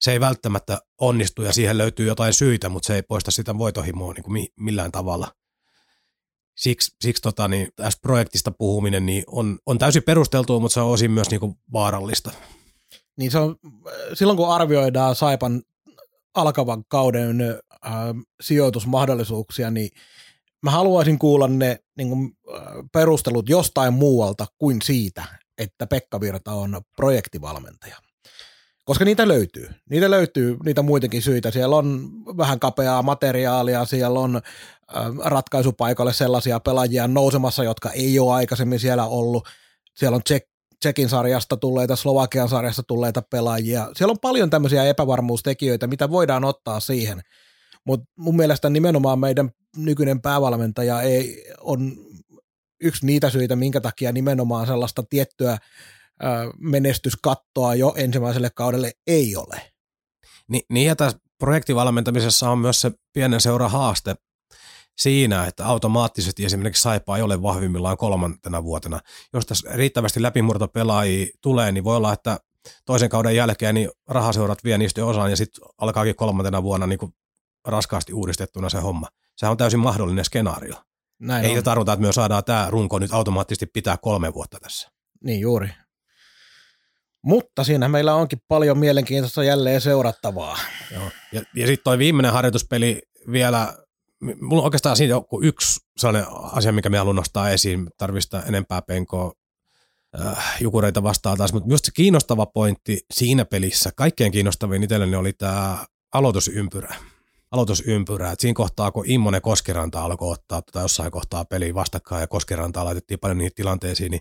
[0.00, 4.12] se ei välttämättä onnistu ja siihen löytyy jotain syitä, mutta se ei poista sitä voitohimoa
[4.12, 5.32] niin kuin millään tavalla.
[6.56, 10.90] Siksi, siksi tota, niin, tästä projektista puhuminen niin on, on täysin perusteltua, mutta se on
[10.90, 12.30] osin myös niin kuin vaarallista.
[13.18, 13.56] Niin se on,
[14.14, 15.62] silloin kun arvioidaan Saipan
[16.34, 17.92] alkavan kauden äh,
[18.40, 19.90] sijoitusmahdollisuuksia, niin
[20.62, 25.24] mä haluaisin kuulla ne niin kuin, äh, perustelut jostain muualta kuin siitä,
[25.58, 27.96] että Pekka Virta on projektivalmentaja.
[28.84, 29.68] Koska niitä löytyy.
[29.90, 31.50] Niitä löytyy niitä muitakin syitä.
[31.50, 34.42] Siellä on vähän kapeaa materiaalia, siellä on äh,
[35.24, 39.48] ratkaisupaikalle sellaisia pelaajia nousemassa, jotka ei ole aikaisemmin siellä ollut.
[39.94, 40.44] Siellä on Tsek,
[40.80, 43.88] Tsekin sarjasta tulleita, Slovakian sarjasta tulleita pelaajia.
[43.96, 47.20] Siellä on paljon tämmöisiä epävarmuustekijöitä, mitä voidaan ottaa siihen.
[47.84, 51.92] Mutta mun mielestä nimenomaan meidän nykyinen päävalmentaja ei, on
[52.80, 55.58] yksi niitä syitä, minkä takia nimenomaan sellaista tiettyä
[56.58, 59.72] menestyskattoa jo ensimmäiselle kaudelle ei ole.
[60.48, 64.16] Ni, niin ja tässä projektivalmentamisessa on myös se pienen seura haaste
[64.98, 69.00] siinä, että automaattisesti esimerkiksi Saipa ei ole vahvimmillaan kolmantena vuotena.
[69.32, 72.38] Jos tässä riittävästi läpimurtopelaajia tulee, niin voi olla, että
[72.86, 77.12] toisen kauden jälkeen niin rahaseurat vie niistä osaan ja sitten alkaakin kolmantena vuonna niin kuin
[77.64, 79.08] raskaasti uudistettuna se homma.
[79.36, 80.74] Se on täysin mahdollinen skenaario.
[81.18, 81.64] Näin Ei on.
[81.64, 84.88] tarvita, että me saadaan tämä runko nyt automaattisesti pitää kolme vuotta tässä.
[85.24, 85.68] Niin juuri.
[87.22, 90.58] Mutta siinä meillä onkin paljon mielenkiintoista jälleen seurattavaa.
[90.94, 91.10] Joo.
[91.32, 93.02] Ja, ja sitten toi viimeinen harjoituspeli
[93.32, 93.74] vielä,
[94.40, 98.82] mulla on oikeastaan siinä joku yksi sellainen asia, mikä me haluan nostaa esiin, tarvista enempää
[98.82, 99.32] penkoa
[100.20, 105.32] äh, jukureita vastaan taas, mutta myös se kiinnostava pointti siinä pelissä, kaikkein kiinnostavin itselleni oli
[105.32, 106.94] tämä aloitusympyrä.
[107.50, 112.26] Aloitusympyrä, että siinä kohtaa, kun Immonen Koskiranta alkoi ottaa tota jossain kohtaa peliä vastakkain ja
[112.26, 114.20] Koskirantaa laitettiin paljon niihin tilanteisiin, niin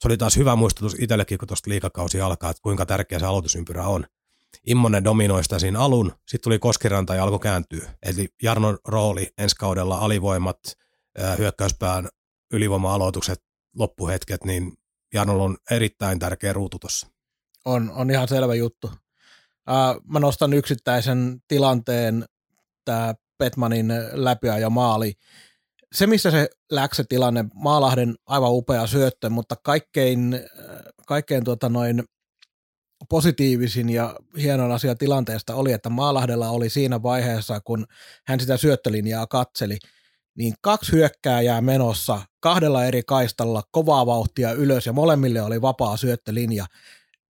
[0.00, 3.86] se oli taas hyvä muistutus itsellekin, kun tuosta liikakausi alkaa, että kuinka tärkeä se aloitusympyrä
[3.86, 4.06] on.
[4.66, 7.94] Immonen dominoista siinä alun, sitten tuli Koskiranta ja alkoi kääntyä.
[8.02, 10.58] Eli Jarnon rooli ensi kaudella, alivoimat,
[11.38, 12.08] hyökkäyspään
[12.52, 13.42] ylivoima-aloitukset,
[13.78, 14.72] loppuhetket, niin
[15.14, 17.06] Jarnolla on erittäin tärkeä ruutu tuossa.
[17.64, 18.90] On, on ihan selvä juttu.
[20.08, 22.24] mä nostan yksittäisen tilanteen,
[22.84, 25.12] tämä Petmanin läpiä ja maali
[25.92, 30.40] se, missä se läksi se tilanne, Maalahden aivan upea syöttö, mutta kaikkein,
[31.06, 32.02] kaikkein tuota noin
[33.08, 37.86] positiivisin ja hienon asia tilanteesta oli, että Maalahdella oli siinä vaiheessa, kun
[38.26, 39.78] hän sitä syöttölinjaa katseli,
[40.34, 46.66] niin kaksi hyökkääjää menossa kahdella eri kaistalla kovaa vauhtia ylös ja molemmille oli vapaa syöttölinja.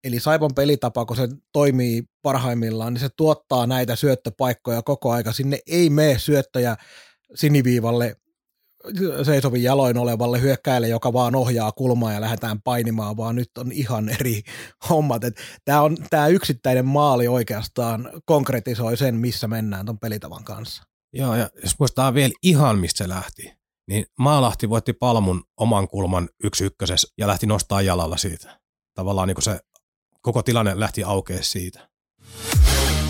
[0.04, 5.32] Eli Saipon pelitapa, kun se toimii parhaimmillaan, niin se tuottaa näitä syöttöpaikkoja koko aika.
[5.32, 6.76] Sinne ei mene syöttöjä
[7.36, 8.16] siniviivalle
[9.24, 14.10] seisovin jaloin olevalle hyökkäille, joka vaan ohjaa kulmaa ja lähdetään painimaan, vaan nyt on ihan
[14.10, 14.42] eri
[14.90, 15.22] hommat.
[15.66, 15.98] Tämä, on,
[16.30, 20.84] yksittäinen maali oikeastaan konkretisoi sen, missä mennään tuon pelitavan kanssa.
[21.14, 23.54] Joo, ja jos muistaa vielä ihan mistä se lähti,
[23.88, 28.60] niin Maalahti voitti Palmun oman kulman yksi ykkösessä ja lähti nostaa jalalla siitä.
[28.96, 29.60] Tavallaan niin se
[30.22, 31.90] koko tilanne lähti aukeaa siitä.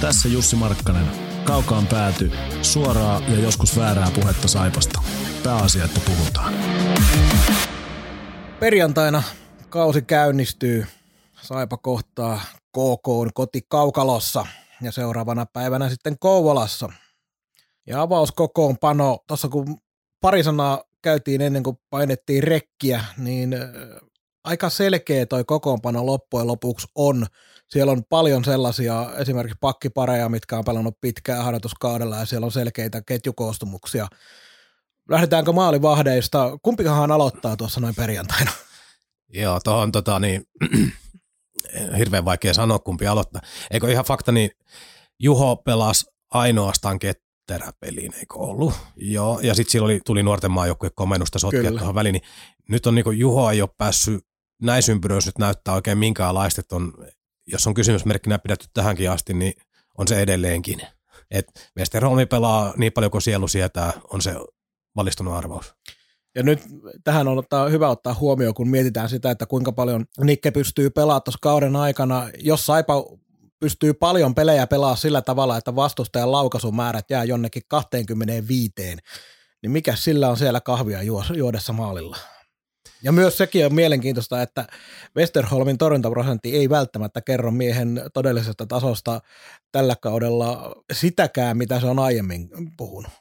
[0.01, 1.05] Tässä Jussi Markkanen.
[1.45, 2.31] Kaukaan pääty.
[2.61, 5.01] Suoraa ja joskus väärää puhetta Saipasta.
[5.43, 6.53] Pääasia, että puhutaan.
[8.59, 9.23] Perjantaina
[9.69, 10.85] kausi käynnistyy.
[11.41, 14.45] Saipa kohtaa KK on kotikaukalossa
[14.81, 16.89] ja seuraavana päivänä sitten Kouvolassa.
[17.87, 19.77] Ja avauskokoonpano, tuossa kun
[20.21, 23.55] pari sanaa käytiin ennen kuin painettiin rekkiä, niin
[24.43, 27.25] aika selkeä toi kokoonpano loppujen lopuksi on.
[27.69, 33.01] Siellä on paljon sellaisia esimerkiksi pakkipareja, mitkä on pelannut pitkään harjoituskaudella ja siellä on selkeitä
[33.01, 34.07] ketjukoostumuksia.
[35.09, 36.57] Lähdetäänkö maalivahdeista?
[36.63, 38.51] Kumpikahan aloittaa tuossa noin perjantaina?
[39.29, 40.43] Joo, tuohon tota, niin,
[41.97, 43.41] hirveän vaikea sanoa kumpi aloittaa.
[43.71, 44.51] Eikö ihan fakta, niin
[45.19, 48.73] Juho pelasi ainoastaan ketteräpeliin, eikö ollut?
[48.95, 52.23] Joo, ja sitten sillä oli, tuli nuorten maajoukkueen komennusta sotkia tuohon väliin, niin
[52.69, 54.25] nyt on niin kuin, Juho ei ole päässyt
[54.61, 56.93] näissä ympyröissä nyt näyttää oikein minkäänlaista, että on,
[57.47, 59.53] jos on kysymysmerkkinä pidetty tähänkin asti, niin
[59.97, 60.81] on se edelleenkin.
[61.31, 64.35] Et Westerholmi pelaa niin paljon kuin sielu sietää, on se
[64.95, 65.73] valistunut arvaus.
[66.35, 66.59] Ja nyt
[67.03, 71.23] tähän on ottaa, hyvä ottaa huomioon, kun mietitään sitä, että kuinka paljon Nikke pystyy pelaamaan
[71.23, 72.29] tuossa kauden aikana.
[72.39, 72.93] Jos Saipa
[73.59, 78.73] pystyy paljon pelejä pelaamaan sillä tavalla, että vastustajan laukaisumäärät jää jonnekin 25,
[79.61, 80.99] niin mikä sillä on siellä kahvia
[81.35, 82.17] juodessa maalilla?
[83.03, 84.67] Ja myös sekin on mielenkiintoista, että
[85.17, 89.21] Westerholmin torjuntaprosentti ei välttämättä kerro miehen todellisesta tasosta
[89.71, 93.11] tällä kaudella sitäkään, mitä se on aiemmin puhunut.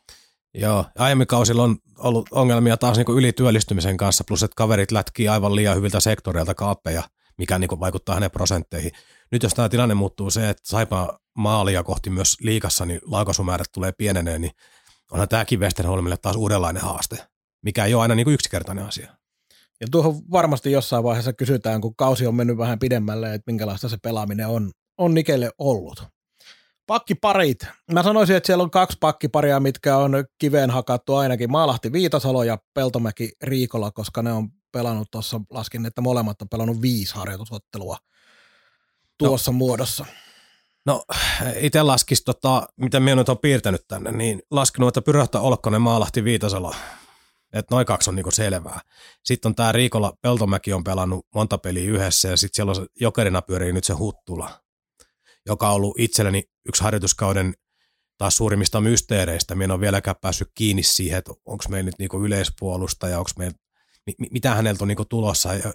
[0.55, 5.57] Joo, aiemmin kausilla on ollut ongelmia taas niin ylityöllistymisen kanssa, plus että kaverit lätkii aivan
[5.57, 7.03] liian hyviltä sektoreilta kaappeja,
[7.39, 8.93] mikä niin vaikuttaa hänen prosentteihin.
[9.33, 13.93] Nyt jos tämä tilanne muuttuu se, että saipa maalia kohti myös liikassa, niin laukaisumäärät tulee
[13.93, 14.53] pienenee, niin
[15.11, 17.17] onhan tämäkin Westerholmille taas uudenlainen haaste,
[17.63, 19.20] mikä ei ole aina niin yksinkertainen asia.
[19.81, 23.97] Ja tuohon varmasti jossain vaiheessa kysytään, kun kausi on mennyt vähän pidemmälle, että minkälaista se
[24.03, 26.03] pelaaminen on, on Nikelle ollut.
[26.87, 27.67] Pakkiparit.
[27.93, 31.51] Mä sanoisin, että siellä on kaksi pakkiparia, mitkä on kiveen hakattu ainakin.
[31.51, 36.83] Maalahti Viitasalo ja Peltomäki Riikola, koska ne on pelannut tuossa, laskin, että molemmat on pelannut
[36.83, 37.97] viisi harjoitusottelua
[39.19, 40.07] tuossa no, muodossa.
[40.87, 41.05] No
[41.57, 46.25] itse laskisi, tota, mitä minä nyt on piirtänyt tänne, niin laskenut, että Pyröhtä Olkkonen maalahti
[46.25, 46.75] Viitasalo.
[47.53, 48.81] Että noin kaksi on niinku selvää.
[49.25, 53.43] Sitten on tämä Riikola Peltomäki on pelannut monta peliä yhdessä ja sitten siellä on jokerina
[53.43, 54.61] pyörii nyt se Huttula,
[55.47, 57.55] joka on ollut itselleni yksi harjoituskauden
[58.19, 59.55] taas suurimmista mysteereistä.
[59.55, 63.57] Minä ole vieläkään päässyt kiinni siihen, että onko meillä nyt niinku yleispuolustaja, onko meillä,
[64.31, 65.55] mitä häneltä on niinku tulossa.
[65.55, 65.73] Ja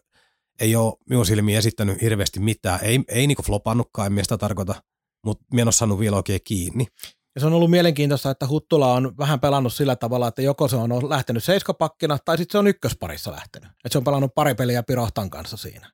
[0.59, 2.80] ei ole minun silmiin esittänyt hirveästi mitään.
[2.84, 4.84] Ei, ei niinku flopannutkaan, en sitä tarkoita,
[5.26, 6.88] mutta minä en ole saanut vielä oikein kiinni.
[7.36, 10.75] Ja se on ollut mielenkiintoista, että Huttula on vähän pelannut sillä tavalla, että joko se
[10.75, 13.69] on lähtenyt seiskapakkina tai sitten se on ykkösparissa lähtenyt.
[13.69, 15.91] Että se on pelannut pari peliä Pirohtan kanssa siinä.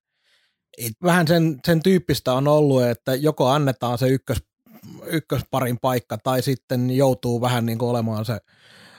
[0.77, 4.37] Et vähän sen, sen tyyppistä on ollut, että joko annetaan se ykkös,
[5.05, 8.39] ykkösparin paikka tai sitten joutuu vähän niin kuin olemaan se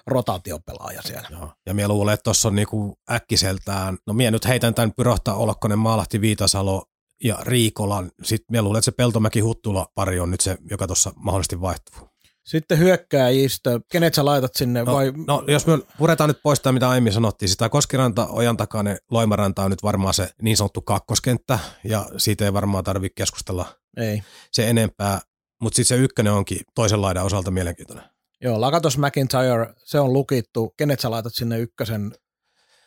[0.07, 1.29] rotaatiopelaaja siellä.
[1.31, 1.53] Joo.
[1.67, 5.79] Ja minä luulen, että tuossa on niinku äkkiseltään, no minä nyt heitän tämän Pyrohta Olokkonen,
[5.79, 6.85] Maalahti, Viitasalo
[7.25, 8.11] ja Riikolan.
[8.23, 12.12] Sitten minä luulen, että se Peltomäki Huttula pari on nyt se, joka tuossa mahdollisesti vaihtuu.
[12.45, 15.13] Sitten hyökkääjistä, kenet sä laitat sinne no, vai?
[15.27, 19.71] No jos me puretaan nyt pois tämä, mitä aiemmin sanottiin, sitä Koskiranta, Ojantakainen, Loimaranta on
[19.71, 23.67] nyt varmaan se niin sanottu kakkoskenttä, ja siitä ei varmaan tarvitse keskustella
[23.97, 24.23] ei.
[24.53, 25.21] se enempää,
[25.61, 28.05] mutta sitten se ykkönen onkin toisen laidan osalta mielenkiintoinen.
[28.41, 30.75] Joo, Lakatos McIntyre, se on lukittu.
[30.77, 32.13] Kenet sä laitat sinne ykkösen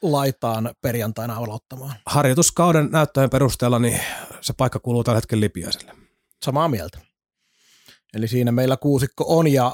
[0.01, 1.95] laitaan perjantaina aloittamaan?
[2.05, 3.99] Harjoituskauden näyttöjen perusteella niin
[4.41, 5.91] se paikka kuuluu tällä hetkellä Lipiäiselle.
[6.45, 6.99] Samaa mieltä.
[8.15, 9.71] Eli siinä meillä kuusikko on ja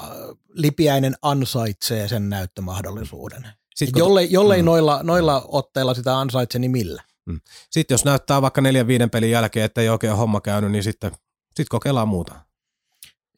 [0.53, 3.47] Lipiäinen ansaitsee sen näyttömahdollisuuden.
[3.75, 4.65] Sitten, jollei jollei mm.
[4.65, 7.03] noilla, noilla otteilla sitä ansaitse, niin millä?
[7.25, 7.41] Mm.
[7.69, 11.11] Sitten jos näyttää vaikka neljän viiden pelin jälkeen, että ei oikein homma käynyt, niin sitten
[11.55, 12.35] sit kokeillaan muuta.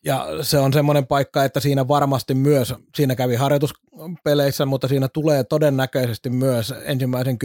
[0.06, 5.44] Ja se on semmoinen paikka, että siinä varmasti myös, siinä kävi harjoituspeleissä, mutta siinä tulee
[5.44, 7.38] todennäköisesti myös ensimmäisen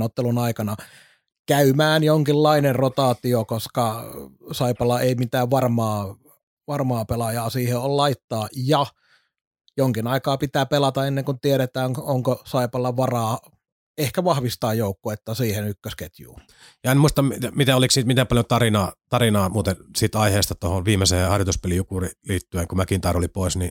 [0.00, 0.76] 10-20 ottelun aikana
[1.46, 4.04] käymään jonkinlainen rotaatio, koska
[4.52, 6.16] Saipalla ei mitään varmaa
[6.68, 8.86] varmaa pelaajaa siihen on laittaa ja
[9.76, 13.38] jonkin aikaa pitää pelata ennen kuin tiedetään, onko Saipalla varaa
[13.98, 16.40] ehkä vahvistaa joukkuetta siihen ykkösketjuun.
[16.84, 17.22] Ja en muista,
[17.54, 22.78] miten, oliko siitä miten paljon tarinaa, tarinaa muuten siitä aiheesta tuohon viimeiseen harjoituspelijukuun liittyen, kun
[22.78, 23.70] mäkin oli pois, niin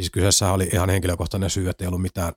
[0.00, 2.32] siis kyseessä oli ihan henkilökohtainen syy, että ei ollut mitään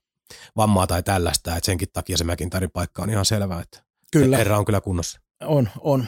[0.57, 4.37] vammaa tai tällaista, että senkin takia se McIntyren paikka on ihan selvää, että kyllä.
[4.37, 5.19] herra on kyllä kunnossa.
[5.43, 6.07] On, on.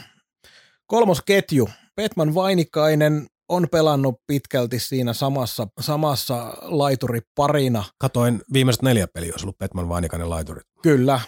[0.86, 1.70] Kolmos ketju.
[1.96, 7.84] Petman Vainikainen on pelannut pitkälti siinä samassa, samassa laituriparina.
[7.98, 10.62] Katoin viimeiset neljä peliä, olisi ollut Petman Vainikainen laituri.
[10.82, 11.20] Kyllä.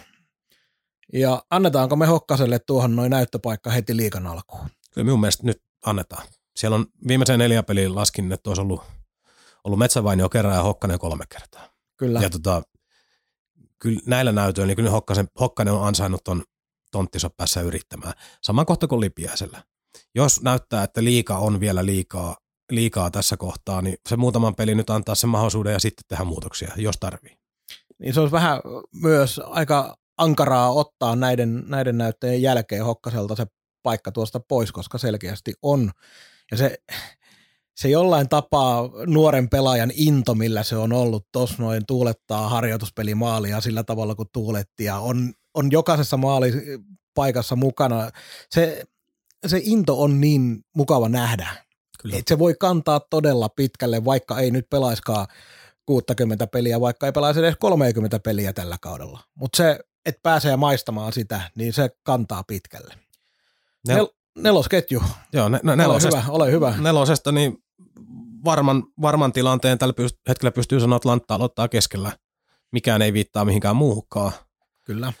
[1.12, 4.68] Ja annetaanko me Hokkaselle tuohon noin näyttöpaikka heti liikan alkuun?
[4.94, 6.26] Kyllä minun mielestä nyt annetaan.
[6.56, 8.82] Siellä on viimeiseen neljä peliä laskin, että olisi ollut,
[9.64, 11.70] ollut Metsävainio kerran ja Hokkanen kolme kertaa.
[11.96, 12.20] Kyllä.
[12.20, 12.62] Ja tota,
[13.78, 16.42] kyllä näillä näytöillä, niin kyllä Hokkasen, Hokkanen on ansainnut ton
[16.90, 18.12] tonttinsa päässä yrittämään.
[18.42, 19.62] Sama kohta kuin Lipiäisellä
[20.14, 22.36] jos näyttää, että liika on vielä liikaa,
[22.72, 26.72] liikaa tässä kohtaa, niin se muutaman peli nyt antaa sen mahdollisuuden ja sitten tehdä muutoksia,
[26.76, 27.38] jos tarvii.
[27.98, 28.60] Niin se olisi vähän
[28.92, 33.46] myös aika ankaraa ottaa näiden, näiden näyttöjen jälkeen Hokkaselta se
[33.82, 35.90] paikka tuosta pois, koska selkeästi on.
[36.50, 36.78] Ja se,
[37.76, 43.84] se jollain tapaa nuoren pelaajan into, millä se on ollut tuossa noin tuulettaa harjoituspelimaalia sillä
[43.84, 48.10] tavalla, kun tuuletti ja on, on jokaisessa maalipaikassa mukana.
[48.50, 48.84] Se,
[49.46, 51.48] se into on niin mukava nähdä.
[52.02, 52.16] Kyllä.
[52.16, 55.26] Et se voi kantaa todella pitkälle, vaikka ei nyt pelaiskaan
[55.86, 59.20] 60 peliä, vaikka ei pelaisi edes 30 peliä tällä kaudella.
[59.34, 62.94] Mutta se, että pääsee maistamaan sitä, niin se kantaa pitkälle.
[63.88, 65.02] Nel- Nel- nelosketju.
[65.32, 66.74] Joo, ne, ne, nelosesta, ole hyvä, ole hyvä.
[66.78, 67.58] Nelosesta niin
[68.44, 72.12] varman, varman tilanteen tällä pyst- hetkellä pystyy sanoa, että Lantta aloittaa keskellä.
[72.72, 74.32] Mikään ei viittaa mihinkään muuhunkaan.
[74.84, 75.12] Kyllä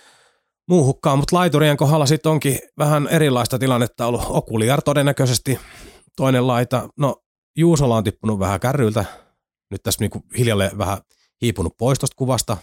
[0.68, 4.22] muuhukkaan, mutta laiturien kohdalla sitten onkin vähän erilaista tilannetta ollut.
[4.28, 5.58] Okuliar todennäköisesti
[6.16, 6.88] toinen laita.
[6.98, 7.16] No
[7.56, 9.04] Juusola on tippunut vähän kärryiltä.
[9.70, 10.98] Nyt tässä niinku hiljalleen vähän
[11.42, 12.56] hiipunut pois tuosta kuvasta.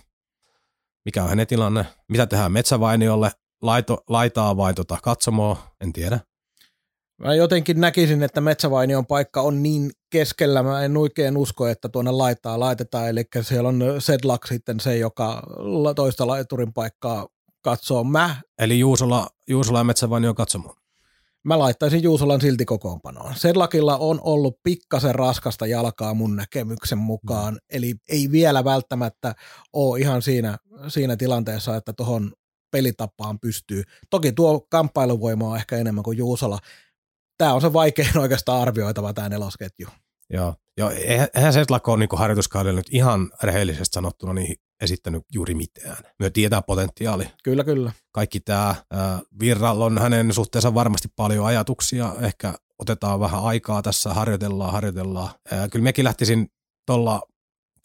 [1.06, 1.86] Mikä on hänen tilanne?
[2.10, 3.32] Mitä tehdään metsävainiolle?
[3.62, 5.58] Laito, laitaa vai tota katsomoa?
[5.82, 6.20] En tiedä.
[7.18, 12.12] Mä jotenkin näkisin, että Metsävainion paikka on niin keskellä, mä en oikein usko, että tuonne
[12.12, 15.44] laitaa laitetaan, eli siellä on Sedlak sitten se, joka
[15.96, 17.28] toista laiturin paikkaa
[17.66, 18.04] katsoo.
[18.04, 20.76] Mä, Eli Juusola, Juusola ja Metsävainio katsomo.
[21.44, 23.36] mä laittaisin Juusolan silti kokoonpanoon.
[23.36, 27.60] Sedlakilla on ollut pikkasen raskasta jalkaa mun näkemyksen mukaan, mm.
[27.70, 29.36] eli ei vielä välttämättä
[29.74, 30.58] ole ihan siinä,
[30.88, 32.32] siinä tilanteessa, että tuohon
[32.72, 33.84] pelitapaan pystyy.
[34.10, 36.60] Toki tuo kamppailuvoima on ehkä enemmän kuin Juusola.
[37.38, 39.88] Tämä on se vaikein oikeastaan arvioitava tämä nelosketju.
[40.30, 40.54] Joo.
[40.78, 40.92] Joo,
[41.36, 45.98] eihän Sedlak ole niin harjoituskaudella nyt ihan rehellisesti sanottuna niin esittänyt juuri mitään.
[46.20, 47.28] Me tietää potentiaali.
[47.44, 47.92] Kyllä, kyllä.
[48.12, 48.76] Kaikki tämä
[49.40, 52.16] Virralla on hänen suhteensa varmasti paljon ajatuksia.
[52.22, 55.30] Ehkä otetaan vähän aikaa tässä, harjoitellaan, harjoitellaan.
[55.52, 56.48] Ää, kyllä mekin lähtisin
[56.86, 57.22] tuolla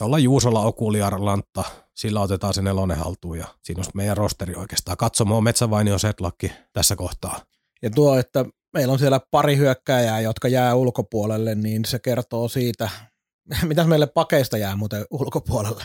[0.01, 1.65] tuolla Juusolla Okuliar Lantta,
[1.97, 4.97] sillä otetaan se nelonen haltuun ja siinä on meidän rosteri oikeastaan.
[4.97, 7.41] Katsomaan Metsävainio Setlakki tässä kohtaa.
[7.83, 12.91] Ja tuo, että meillä on siellä pari hyökkääjää, jotka jää ulkopuolelle, niin se kertoo siitä,
[13.69, 15.85] mitä meille pakeista jää muuten ulkopuolelle.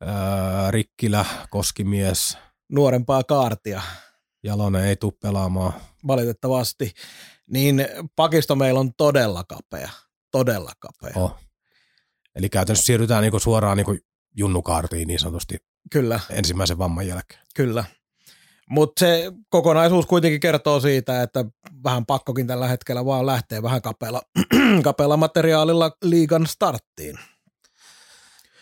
[0.00, 2.38] Ää, Rikkilä, Koskimies,
[2.72, 3.82] Nuorempaa kaartia,
[4.42, 5.72] Jalonen ei tule pelaamaan.
[6.06, 6.92] valitettavasti.
[7.46, 7.86] Niin
[8.16, 9.90] pakisto meillä on todella kapea.
[10.30, 11.22] Todella kapea.
[11.22, 11.36] Oh.
[12.34, 13.96] Eli käytännössä siirrytään niinku suoraan niinku
[14.36, 15.56] junnukaartiin niin sanotusti
[15.90, 17.40] Kyllä, ensimmäisen vamman jälkeen.
[17.54, 17.84] kyllä.
[18.70, 21.44] Mutta se kokonaisuus kuitenkin kertoo siitä, että
[21.84, 24.22] vähän pakkokin tällä hetkellä vaan lähtee vähän kapealla,
[24.84, 27.18] kapealla materiaalilla liigan starttiin.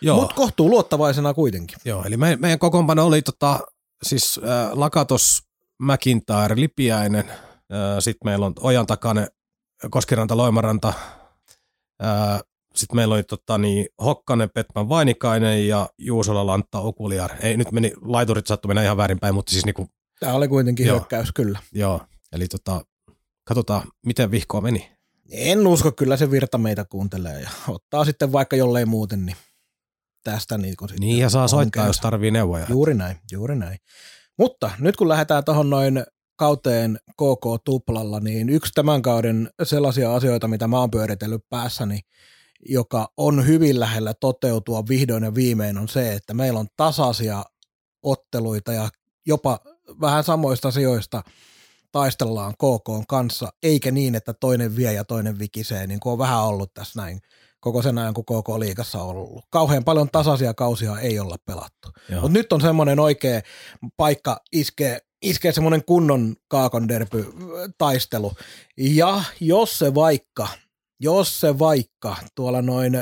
[0.04, 1.78] Mutta kohtuu luottavaisena kuitenkin.
[1.84, 3.60] joo eli me, meidän kokoonpano oli tota,
[4.02, 5.42] siis äh, Lakatos,
[5.82, 9.26] McIntyre, Lipiäinen, äh, sitten meillä on Ojan takane,
[9.90, 10.92] Koskiranta, Loimaranta,
[12.04, 12.40] äh,
[12.74, 17.30] sitten meillä oli tota, niin, Hokkanen, Petman, Vainikainen ja Juusola, Lantta, Okuliar.
[17.40, 19.88] Ei nyt meni, laiturit sattu mennä ihan väärinpäin, mutta siis niinku,
[20.20, 20.96] Tämä oli kuitenkin Joo.
[20.96, 21.58] hyökkäys, kyllä.
[21.72, 22.00] joo.
[22.32, 22.84] Eli tota,
[23.44, 24.90] katsotaan, miten vihkoa meni.
[25.30, 29.36] En usko, kyllä se virta meitä kuuntelee ja ottaa sitten vaikka jollei muuten, niin
[30.24, 32.66] tästä niin kuin Niin, ja saa soittaa, jos tarvii neuvoja.
[32.68, 33.78] Juuri näin, juuri näin.
[34.38, 36.04] Mutta nyt kun lähdetään tuohon noin
[36.36, 42.00] kauteen KK Tuplalla, niin yksi tämän kauden sellaisia asioita, mitä mä oon pyöritellyt päässäni,
[42.68, 47.44] joka on hyvin lähellä toteutua vihdoin ja viimein, on se, että meillä on tasaisia
[48.02, 48.88] otteluita ja
[49.26, 49.60] jopa
[50.00, 51.22] vähän samoista asioista
[51.92, 56.44] taistellaan KK kanssa, eikä niin, että toinen vie ja toinen vikisee, niin kuin on vähän
[56.44, 57.20] ollut tässä näin
[57.60, 59.44] koko sen ajan, kun KK Liigassa on ollut.
[59.50, 61.88] Kauhean paljon tasaisia kausia ei olla pelattu.
[62.10, 63.40] Mutta nyt on semmoinen oikea
[63.96, 67.26] paikka iskeä iskee semmoinen kunnon kaakonderpy
[67.78, 68.32] taistelu.
[68.76, 70.48] Ja jos se vaikka,
[71.00, 72.92] jos se vaikka tuolla noin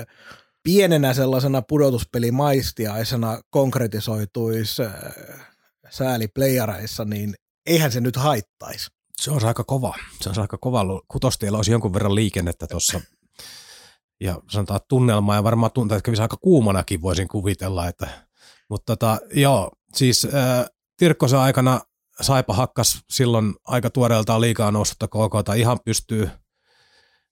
[0.62, 4.92] pienenä sellaisena pudotuspelimaistiaisena konkretisoituisi äh,
[5.90, 7.34] sääliplayareissa, niin
[7.66, 8.86] eihän se nyt haittaisi.
[9.20, 9.94] Se on aika kova.
[10.20, 10.84] Se on aika kova.
[11.08, 13.00] Kutostiellä olisi jonkun verran liikennettä tuossa.
[14.20, 17.88] Ja sanotaan tunnelmaa ja varmaan tuntuu, että kävisi aika kuumanakin voisin kuvitella.
[17.88, 18.08] Että,
[18.70, 21.80] mutta tota, joo, siis äh, Tirkkosen aikana
[22.20, 26.30] Saipa hakkas silloin aika tuoreeltaan liikaa noussutta KK, ihan pystyy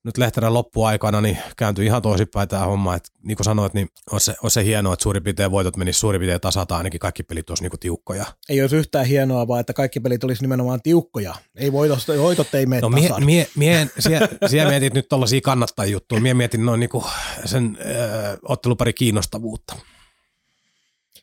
[0.05, 2.95] nyt Lehterän loppuaikana niin kääntyi ihan toisinpäin tämä homma.
[2.95, 6.01] Et, niin kuin sanoit, niin on se, on se hienoa, että suurin piirtein voitot menisivät
[6.01, 8.25] suurin piirtein tasata, ainakin kaikki pelit olisi niinku tiukkoja.
[8.49, 11.35] Ei olisi yhtään hienoa, vaan että kaikki pelit olisi nimenomaan tiukkoja.
[11.57, 13.25] Ei voitot, voitot ei mene No mie, tasan.
[13.25, 16.21] mie, mie, siellä, siellä mietit nyt tollaisia kannattajajuttuja.
[16.21, 17.05] Mie mietin noin niinku
[17.45, 19.77] sen äh, ottelupari kiinnostavuutta.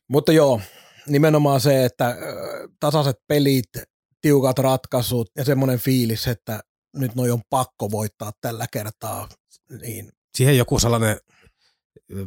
[0.07, 0.61] Mutta joo,
[1.07, 2.15] nimenomaan se, että
[2.79, 3.69] tasaiset pelit,
[4.21, 6.59] tiukat ratkaisut ja semmoinen fiilis, että
[6.95, 9.27] nyt noi on pakko voittaa tällä kertaa.
[9.81, 11.17] Niin, Siihen joku sellainen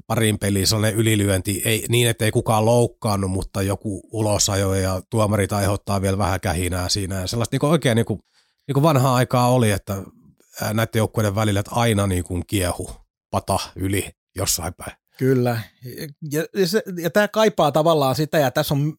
[0.07, 6.03] parin peli, sellainen ylilyönti, ei, niin ettei kukaan loukkaannut, mutta joku ulosajo ja tuomarit aiheuttaa
[6.03, 7.21] vielä vähän kähinää siinä.
[7.21, 8.21] Ja sellaista niinku oikein niinku,
[8.69, 10.03] niinku vanhaa aikaa oli, että
[10.61, 12.91] näiden joukkueiden välillä, että aina niinku kiehu
[13.31, 14.93] pata yli jossain päin.
[15.19, 15.61] kyllä.
[16.31, 18.95] Ja, ja, se, ja tämä kaipaa tavallaan sitä, ja tässä on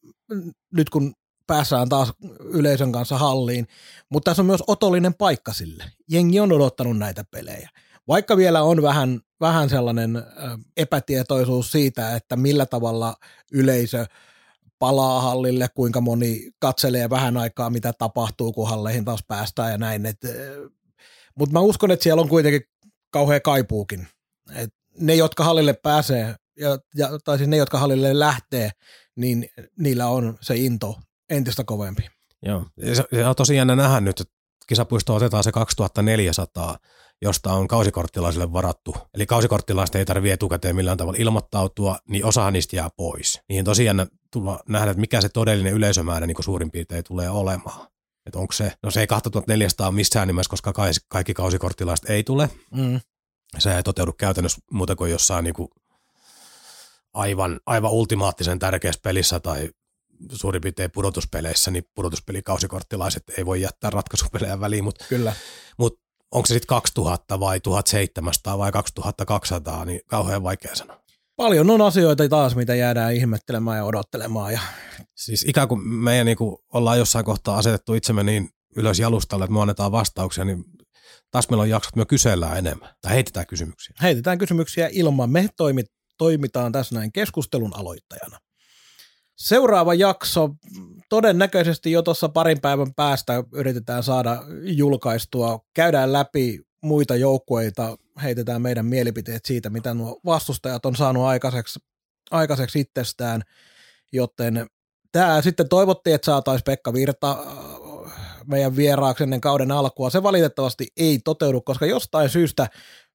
[0.72, 1.14] nyt kun
[1.46, 3.66] päässään taas yleisön kanssa halliin,
[4.10, 5.84] mutta tässä on myös otollinen paikka sille.
[6.10, 7.70] Jengi on odottanut näitä pelejä.
[8.08, 10.22] Vaikka vielä on vähän, vähän sellainen
[10.76, 13.16] epätietoisuus siitä, että millä tavalla
[13.52, 14.06] yleisö
[14.78, 20.02] palaa hallille, kuinka moni katselee vähän aikaa, mitä tapahtuu, kun halleihin taas päästään ja näin.
[21.38, 22.62] Mutta mä uskon, että siellä on kuitenkin
[23.10, 24.08] kauhea kaipuukin.
[24.54, 28.70] Et ne, jotka hallille pääsee, ja, ja, tai siis ne, jotka hallille lähtee,
[29.16, 30.98] niin niillä on se into
[31.30, 32.02] entistä kovempi.
[32.42, 32.66] Joo.
[32.76, 34.34] Ja se, se on tosi jännä nähdä nyt, että
[34.66, 36.78] kisapuisto otetaan se 2400
[37.22, 38.96] josta on kausikorttilaisille varattu.
[39.14, 43.40] Eli kausikorttilaista ei tarvitse etukäteen millään tavalla ilmoittautua, niin osa niistä jää pois.
[43.48, 47.86] Niin tosiaan tulla nähdä, että mikä se todellinen yleisömäärä niin suurin piirtein tulee olemaan.
[48.26, 50.72] Että onko se, no se ei 2400 missään nimessä, koska
[51.08, 52.50] kaikki kausikorttilaiset ei tule.
[52.70, 53.00] Mm.
[53.58, 55.68] Se ei toteudu käytännössä muuta kuin jossain niin kuin
[57.14, 59.70] aivan, aivan ultimaattisen tärkeässä pelissä tai
[60.32, 65.32] suurin piirtein pudotuspeleissä, niin pudotuspelikausikorttilaiset ei voi jättää ratkaisupelejä väliin, mutta Kyllä.
[65.78, 66.00] Mut
[66.30, 71.06] onko se sitten 2000 vai 1700 vai 2200, niin kauhean vaikea sanoa.
[71.36, 74.52] Paljon on asioita taas, mitä jäädään ihmettelemään ja odottelemaan.
[74.52, 74.60] Ja...
[75.14, 79.52] Siis ikään kuin meidän niin kuin ollaan jossain kohtaa asetettu itsemme niin ylös jalustalle, että
[79.54, 80.64] me annetaan vastauksia, niin
[81.30, 83.94] taas meillä on jaksot, että me kysellään enemmän tai heitetään kysymyksiä.
[84.02, 85.30] Heitetään kysymyksiä ilman.
[85.30, 85.86] Me toimit,
[86.18, 88.38] toimitaan tässä näin keskustelun aloittajana.
[89.36, 90.48] Seuraava jakso
[91.08, 95.60] todennäköisesti jo tuossa parin päivän päästä yritetään saada julkaistua.
[95.74, 101.78] Käydään läpi muita joukkueita, heitetään meidän mielipiteet siitä, mitä nuo vastustajat on saanut aikaiseksi,
[102.30, 103.42] aikaiseksi itsestään,
[104.12, 104.66] joten
[105.12, 108.12] tämä sitten toivottiin, että saataisiin Pekka Virta äh,
[108.46, 110.10] meidän vieraaksi ennen kauden alkua.
[110.10, 112.68] Se valitettavasti ei toteudu, koska jostain syystä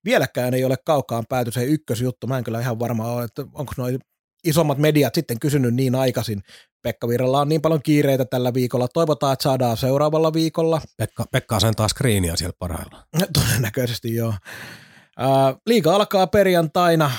[0.06, 2.28] vieläkään ei ole kaukaan pääty se ykkösjuttu.
[2.28, 4.00] Mä en kyllä ihan varma ole, että onko noin
[4.44, 6.44] isommat mediat sitten kysynyt niin aikaisin.
[6.82, 8.88] Pekka Virralla on niin paljon kiireitä tällä viikolla.
[8.88, 10.82] Toivotaan, että saadaan seuraavalla viikolla.
[10.98, 13.04] Pekka, Pekka asentaa screenia siellä parhaillaan.
[13.34, 14.34] Todennäköisesti joo.
[15.18, 17.12] Ää, liiga alkaa perjantaina.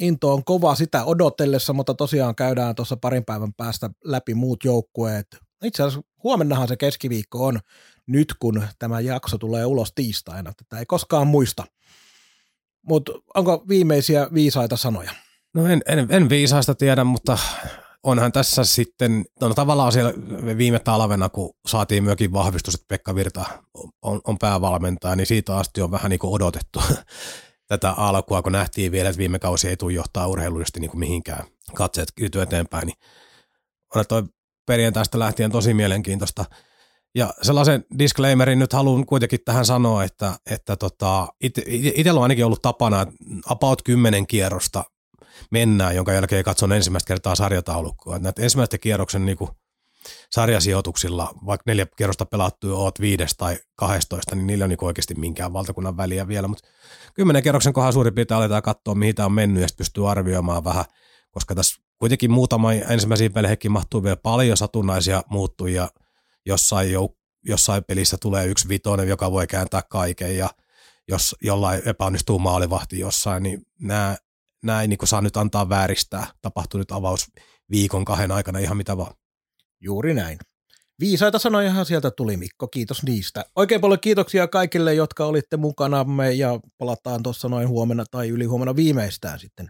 [0.00, 5.26] Into on kova sitä odotellessa, mutta tosiaan käydään tuossa parin päivän päästä läpi muut joukkueet.
[5.64, 7.60] Itse asiassa huomennahan se keskiviikko on
[8.06, 10.52] nyt, kun tämä jakso tulee ulos tiistaina.
[10.52, 11.64] Tätä ei koskaan muista.
[12.82, 15.23] Mutta onko viimeisiä viisaita sanoja?
[15.54, 17.38] No en, en, en viisaista tiedä, mutta
[18.02, 20.12] onhan tässä sitten, no tavallaan siellä
[20.58, 23.44] viime talvena, kun saatiin myöskin vahvistus, että Pekka Virta
[24.02, 26.82] on, on päävalmentaja, niin siitä asti on vähän niin kuin odotettu
[27.68, 31.44] tätä alkua, kun nähtiin vielä, että viime kausi ei tule johtaa urheilullisesti niin kuin mihinkään
[31.74, 32.98] katseet kyty eteenpäin, niin
[33.94, 34.22] on toi
[34.66, 36.44] perjantaista lähtien tosi mielenkiintoista.
[37.14, 41.28] Ja sellaisen disclaimerin nyt haluan kuitenkin tähän sanoa, että, että tota,
[41.94, 43.14] itsellä on ainakin ollut tapana, että
[43.46, 44.84] about kymmenen kierrosta
[45.50, 48.18] mennään, jonka jälkeen katson ensimmäistä kertaa sarjataulukkoa.
[48.18, 49.50] Näitä ensimmäisten kierroksen niin kuin
[50.30, 55.52] sarjasijoituksilla, vaikka neljä kierrosta pelattu oot viides tai kahdestoista, niin niillä on niin oikeasti minkään
[55.52, 56.68] valtakunnan väliä vielä, mutta
[57.14, 60.84] kymmenen kierroksen kohdalla suurin piirtein aletaan katsoa, mihin tämä on mennyt ja pystyy arvioimaan vähän,
[61.30, 65.88] koska tässä kuitenkin muutama ensimmäisiin peleihin mahtuu vielä paljon satunnaisia muuttujia,
[66.46, 70.50] jossain, jou, jossain pelissä tulee yksi vitonen, joka voi kääntää kaiken ja
[71.08, 74.16] jos jollain epäonnistuu maalivahti jossain, niin nämä
[74.64, 76.26] näin niin saa nyt antaa vääristää.
[76.42, 77.26] Tapahtuu nyt avaus
[77.70, 79.14] viikon kahden aikana ihan mitä vaan.
[79.80, 80.38] Juuri näin.
[81.00, 83.44] Viisaita sanojahan sieltä tuli Mikko, kiitos niistä.
[83.56, 89.38] Oikein paljon kiitoksia kaikille, jotka olitte mukanamme ja palataan tuossa noin huomenna tai ylihuomenna viimeistään
[89.38, 89.68] sitten.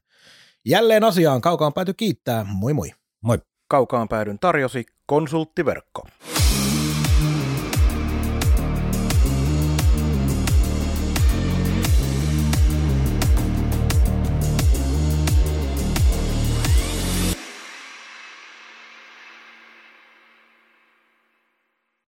[0.66, 2.44] Jälleen asiaan kaukaan pääty kiittää.
[2.44, 2.92] Moi moi.
[3.22, 3.38] Moi.
[3.68, 6.02] Kaukaan päädyn tarjosi konsulttiverkko.